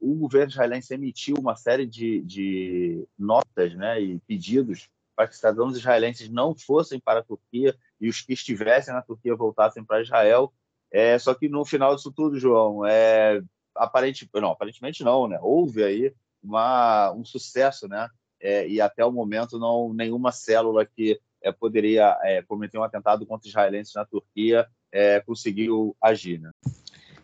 [0.00, 5.76] o governo israelense emitiu uma série de, de notas né, e pedidos para que cidadãos
[5.76, 10.52] israelenses não fossem para a Turquia e os que estivessem na Turquia voltassem para Israel.
[10.90, 13.40] É, só que no final disso tudo, João, é,
[13.74, 15.38] aparente, não, aparentemente não, né?
[15.40, 18.08] Houve aí uma, um sucesso, né?
[18.40, 23.26] É, e até o momento não nenhuma célula que é, poderia é, cometer um atentado
[23.26, 26.50] contra israelenses na Turquia é, conseguiu agir, né?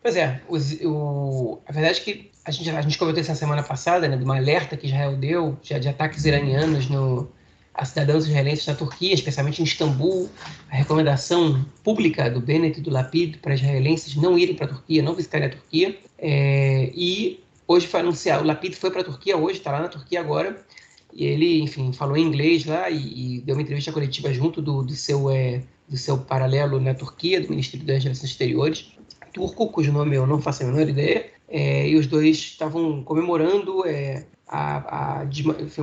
[0.03, 4.07] Pois é, o, a verdade é que a gente, a gente comentou essa semana passada,
[4.07, 7.33] né, de uma alerta que Israel deu já de ataques iranianos no,
[7.75, 10.31] a cidadãos israelenses na Turquia, especialmente em Istambul,
[10.71, 15.03] a recomendação pública do Bennett e do Lapid para israelenses não irem para a Turquia,
[15.03, 15.99] não visitarem a Turquia.
[16.19, 19.89] É, e hoje foi anunciado, o Lapid foi para a Turquia hoje, está lá na
[19.89, 20.65] Turquia agora,
[21.13, 24.83] e ele, enfim, falou em inglês lá e, e deu uma entrevista coletiva junto do,
[24.83, 28.93] do seu, é, do seu paralelo na Turquia, do Ministério das Relações Exteriores,
[29.33, 33.87] turco, cujo nome eu não faço a menor ideia, é, e os dois estavam comemorando
[33.87, 35.83] é, a, a, enfim,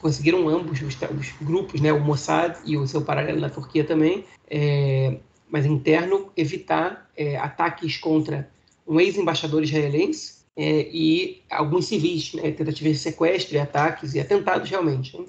[0.00, 4.24] conseguiram ambos os, os, grupos, né, o Mossad e o seu paralelo na Turquia também,
[4.48, 5.18] é,
[5.50, 8.48] mas interno, evitar é, ataques contra
[8.86, 14.70] um ex-embaixador israelense é, e alguns civis, né, tentativas de sequestro, e ataques e atentados
[14.70, 15.18] realmente.
[15.18, 15.24] Né?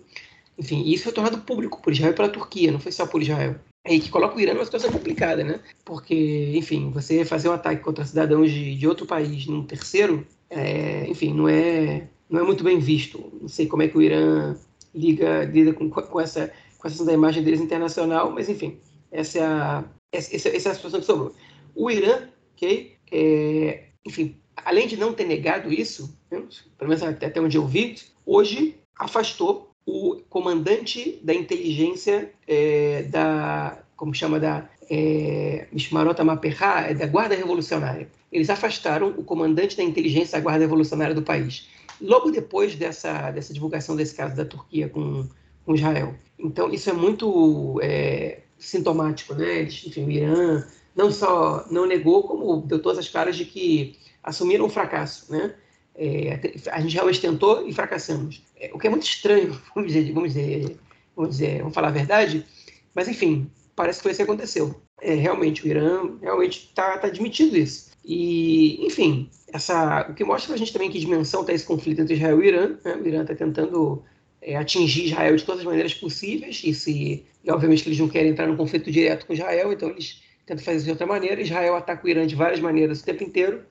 [0.56, 3.56] Enfim, isso foi tornado público por Israel e pela Turquia, não foi só por Israel.
[3.88, 5.62] E que coloca o Irã numa situação complicada, né?
[5.86, 11.08] Porque, enfim, você fazer um ataque contra cidadãos de, de outro país num terceiro, é,
[11.08, 13.32] enfim, não é não é muito bem visto.
[13.42, 14.56] Não sei como é que o Irã
[14.94, 16.52] liga, lida com, com, essa,
[16.84, 18.80] essa da imagem deles internacional, mas enfim,
[19.12, 21.34] essa é a, essa, essa é a situação que sobrou.
[21.76, 22.96] O Irã, ok?
[23.12, 26.44] É, enfim, além de não ter negado isso, né,
[26.78, 34.14] pelo menos até onde eu vi, hoje afastou o comandante da inteligência é, da, como
[34.14, 38.10] chama, da é, Mishmarota Maperra, é da Guarda Revolucionária.
[38.30, 41.70] Eles afastaram o comandante da inteligência da Guarda Revolucionária do país
[42.02, 45.28] logo depois dessa, dessa divulgação desse caso da Turquia com,
[45.66, 46.16] com Israel.
[46.40, 49.64] Então, isso é muito é, sintomático, né?
[49.64, 54.66] Enfim, o Irã não só não negou, como deu todas as caras de que assumiram
[54.66, 55.54] o fracasso, né?
[55.96, 56.40] É,
[56.72, 58.44] a gente realmente tentou e fracassamos.
[58.56, 60.78] É, o que é muito estranho, vamos dizer, vamos dizer,
[61.16, 62.46] vamos dizer, vamos falar a verdade,
[62.94, 64.80] mas enfim, parece que foi isso que aconteceu.
[65.02, 67.87] É, realmente, o Irã realmente está tá admitindo isso.
[68.10, 72.02] E, enfim, essa, o que mostra para a gente também que dimensão está esse conflito
[72.02, 72.78] entre Israel e Irã.
[72.86, 72.96] Né?
[72.96, 74.02] O Irã está tentando
[74.42, 78.08] é, atingir Israel de todas as maneiras possíveis, e, se, e obviamente que eles não
[78.08, 81.42] querem entrar num conflito direto com Israel, então eles tentam fazer isso de outra maneira.
[81.42, 83.66] Israel ataca o Irã de várias maneiras o tempo inteiro.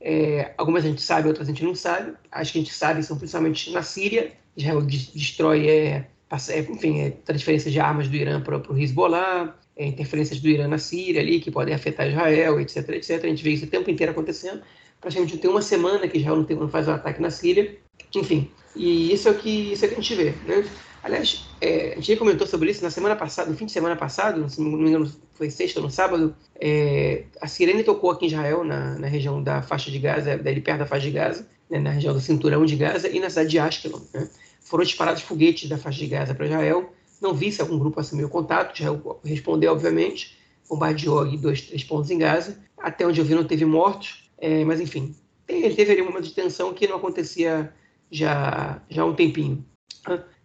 [0.00, 2.12] É, algumas a gente sabe, outras a gente não sabe.
[2.32, 4.32] As que a gente sabe são principalmente na Síria.
[4.56, 6.06] Israel destrói, é,
[6.50, 10.66] é, enfim, é, transferências de armas do Irã para o Hezbollah, é, interferências do Irã
[10.66, 13.24] na Síria ali, que podem afetar Israel, etc, etc.
[13.24, 14.62] A gente vê isso o tempo inteiro acontecendo.
[15.00, 17.76] Praticamente tem uma semana que Israel não, tem, não faz um ataque na Síria.
[18.14, 20.34] Enfim, e isso é o que, isso é o que a gente vê.
[20.46, 20.64] Né?
[21.02, 23.94] Aliás, é, a gente já comentou sobre isso na semana passada, no fim de semana
[23.94, 28.24] passado, se não me engano foi sexta ou no sábado, é, a sirene tocou aqui
[28.24, 31.46] em Israel, na, na região da faixa de Gaza, dali perto da faixa de Gaza,
[31.70, 34.00] né, na região do cinturão de Gaza e na cidade de Ashkelon.
[34.12, 34.28] Né?
[34.60, 36.92] Foram disparados foguetes da faixa de Gaza para Israel.
[37.20, 40.36] Não vi se algum grupo assumiu contato, Israel respondeu, obviamente,
[40.68, 42.58] bombardeou ali dois, três pontos em Gaza.
[42.78, 45.14] Até onde eu vi não teve mortos, é, mas enfim,
[45.48, 47.72] ele teve ali um momento de tensão que não acontecia
[48.10, 49.64] já, já há um tempinho.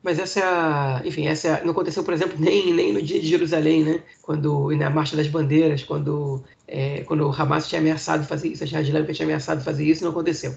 [0.04, 3.28] Mas essa é enfim, essa é não aconteceu, por exemplo, nem, nem no dia de
[3.28, 4.04] Jerusalém, né?
[4.22, 8.82] Quando na Marcha das Bandeiras, quando é, quando o Hamas tinha ameaçado fazer isso, a
[8.82, 10.54] Islâmica tinha ameaçado fazer isso, não aconteceu,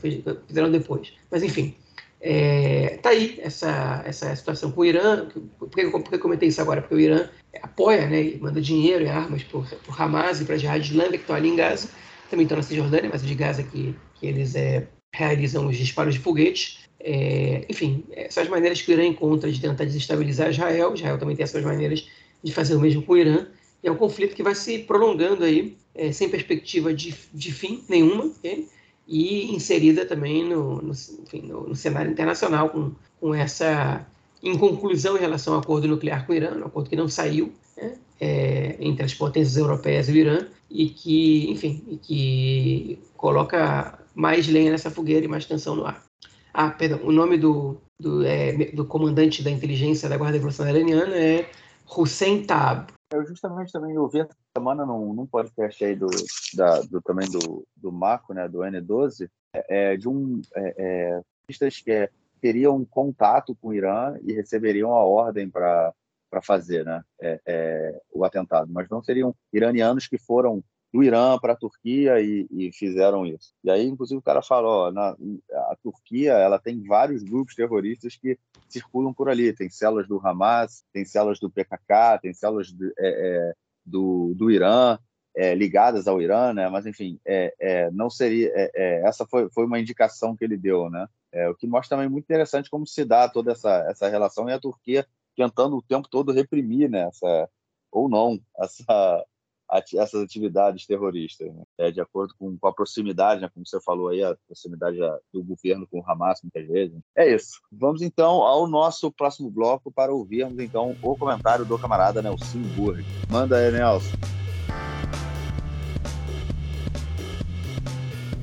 [0.46, 1.12] fizeram depois.
[1.30, 1.74] Mas enfim,
[2.26, 5.28] é, tá aí essa, essa situação com o Irã.
[5.58, 6.80] Por que, por que eu comentei isso agora?
[6.80, 7.28] Porque o Irã
[7.62, 11.18] apoia, né, e manda dinheiro e armas para o Hamas e para a Jihad Islâmica,
[11.18, 11.90] que estão ali em Gaza,
[12.30, 16.20] também estão na Cisjordânia, mas de Gaza que, que eles é, realizam os disparos de
[16.20, 16.78] foguetes.
[16.98, 21.44] É, enfim, essas maneiras que o Irã encontra de tentar desestabilizar Israel, Israel também tem
[21.44, 22.08] essas maneiras
[22.42, 23.46] de fazer o mesmo com o Irã,
[23.82, 28.24] é um conflito que vai se prolongando aí, é, sem perspectiva de, de fim nenhuma,
[28.24, 28.66] okay?
[29.06, 34.06] E inserida também no, no, enfim, no, no cenário internacional, com, com essa
[34.42, 37.94] inconclusão em relação ao acordo nuclear com o Irã, um acordo que não saiu né?
[38.20, 44.46] é, entre as potências europeias e o Irã, e que, enfim, e que coloca mais
[44.48, 46.02] lenha nessa fogueira e mais tensão no ar.
[46.52, 51.16] Ah, perdão, o nome do, do, é, do comandante da inteligência da Guarda Revolucionária Iraniana
[51.16, 51.50] é
[51.88, 52.92] Hussein Taab.
[53.12, 56.06] Eu justamente também ouvi essa semana num, num podcast aí do,
[56.54, 61.20] da, do também do, do Marco, né, do N12, é, é, de um é, é,
[61.46, 62.10] que
[62.40, 65.92] teriam um contato com o Irã e receberiam a ordem para
[66.34, 70.64] para fazer né, é, é, o atentado, mas não seriam iranianos que foram
[70.94, 73.52] do Irã para a Turquia e, e, fizeram isso.
[73.64, 75.08] E aí, inclusive, o cara falou: na,
[75.52, 78.38] a Turquia ela tem vários grupos terroristas que
[78.68, 79.52] circulam por ali.
[79.52, 84.52] Tem células do Hamas, tem células do PKK, tem células do, é, é, do, do
[84.52, 84.96] Irã.
[85.36, 86.68] É, ligadas ao Irã, né?
[86.68, 88.52] Mas enfim, é, é, não seria.
[89.04, 91.08] essa foi, foi uma indicação que ele deu, né?
[91.50, 94.60] o que mostra também muito interessante como se dá toda essa, essa relação e a
[94.60, 95.04] Turquia
[95.36, 97.08] tentando o tempo todo reprimir, né?
[97.08, 97.50] Essa,
[97.90, 99.24] ou não, essa,
[99.78, 101.62] essas atividades terroristas, né?
[101.78, 103.50] é, de acordo com, com, a proximidade, né?
[103.52, 104.98] como você falou aí, a proximidade
[105.32, 106.98] do governo com o Hamas, muitas vezes.
[107.16, 107.60] É isso.
[107.72, 113.04] Vamos então ao nosso próximo bloco para ouvirmos então o comentário do camarada Nelson Burg.
[113.30, 114.16] Manda aí, Nelson.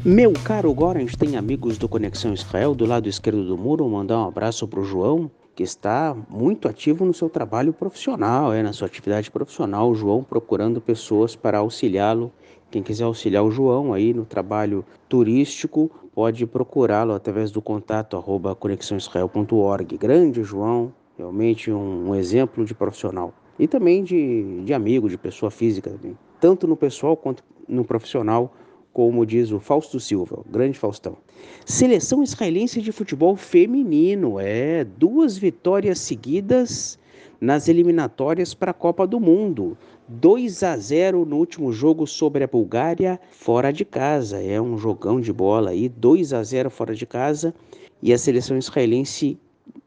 [0.03, 3.87] Meu caro Gorens tem amigos do Conexão Israel do lado esquerdo do muro.
[3.87, 5.29] Mandar um abraço para o João,
[5.61, 10.23] que está muito ativo no seu trabalho profissional, é, na sua atividade profissional, o João
[10.23, 12.31] procurando pessoas para auxiliá-lo.
[12.71, 18.55] Quem quiser auxiliar o João aí no trabalho turístico, pode procurá-lo através do contato arroba
[18.55, 19.97] conexãoisrael.org.
[19.99, 23.31] Grande João, realmente um, um, exemplo de profissional.
[23.59, 26.17] E também de, de amigo, de pessoa física também.
[26.39, 28.51] Tanto no pessoal quanto no profissional,
[28.93, 31.17] como diz o Fausto Silva, o grande Faustão.
[31.65, 36.99] Seleção israelense de futebol feminino, é duas vitórias seguidas
[37.39, 39.77] nas eliminatórias para a Copa do Mundo.
[40.07, 44.43] 2 a 0 no último jogo sobre a Bulgária, fora de casa.
[44.43, 47.53] É um jogão de bola aí, 2 a 0 fora de casa.
[48.01, 49.39] E a seleção israelense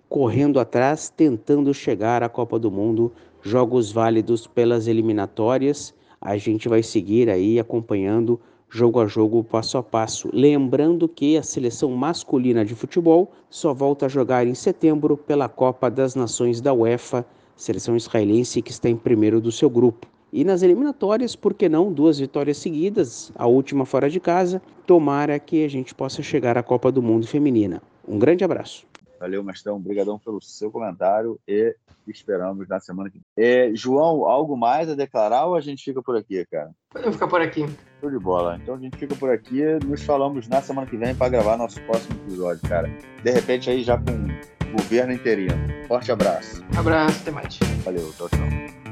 [0.08, 3.12] correndo atrás, tentando chegar à Copa do Mundo.
[3.42, 5.94] Jogos válidos pelas eliminatórias.
[6.20, 8.40] A gente vai seguir aí acompanhando
[8.74, 10.28] jogo a jogo, passo a passo.
[10.32, 15.88] Lembrando que a seleção masculina de futebol só volta a jogar em setembro pela Copa
[15.88, 20.08] das Nações da UEFA, seleção israelense que está em primeiro do seu grupo.
[20.32, 24.60] E nas eliminatórias, por que não duas vitórias seguidas, a última fora de casa?
[24.84, 27.80] Tomara que a gente possa chegar à Copa do Mundo Feminina.
[28.08, 28.84] Um grande abraço.
[29.24, 29.76] Valeu, Mestrão.
[29.76, 31.74] Obrigadão pelo seu comentário e
[32.06, 33.24] esperamos na semana que vem.
[33.34, 36.70] É, João, algo mais a declarar ou a gente fica por aqui, cara?
[36.90, 37.64] Podemos ficar por aqui.
[38.00, 38.58] Show de bola.
[38.62, 39.62] Então a gente fica por aqui.
[39.86, 42.86] Nos falamos na semana que vem para gravar nosso próximo episódio, cara.
[43.22, 45.56] De repente aí já com o governo inteirinho.
[45.88, 46.62] Forte abraço.
[46.76, 47.58] Abraço, até mais.
[47.82, 48.83] Valeu, tchau, tchau.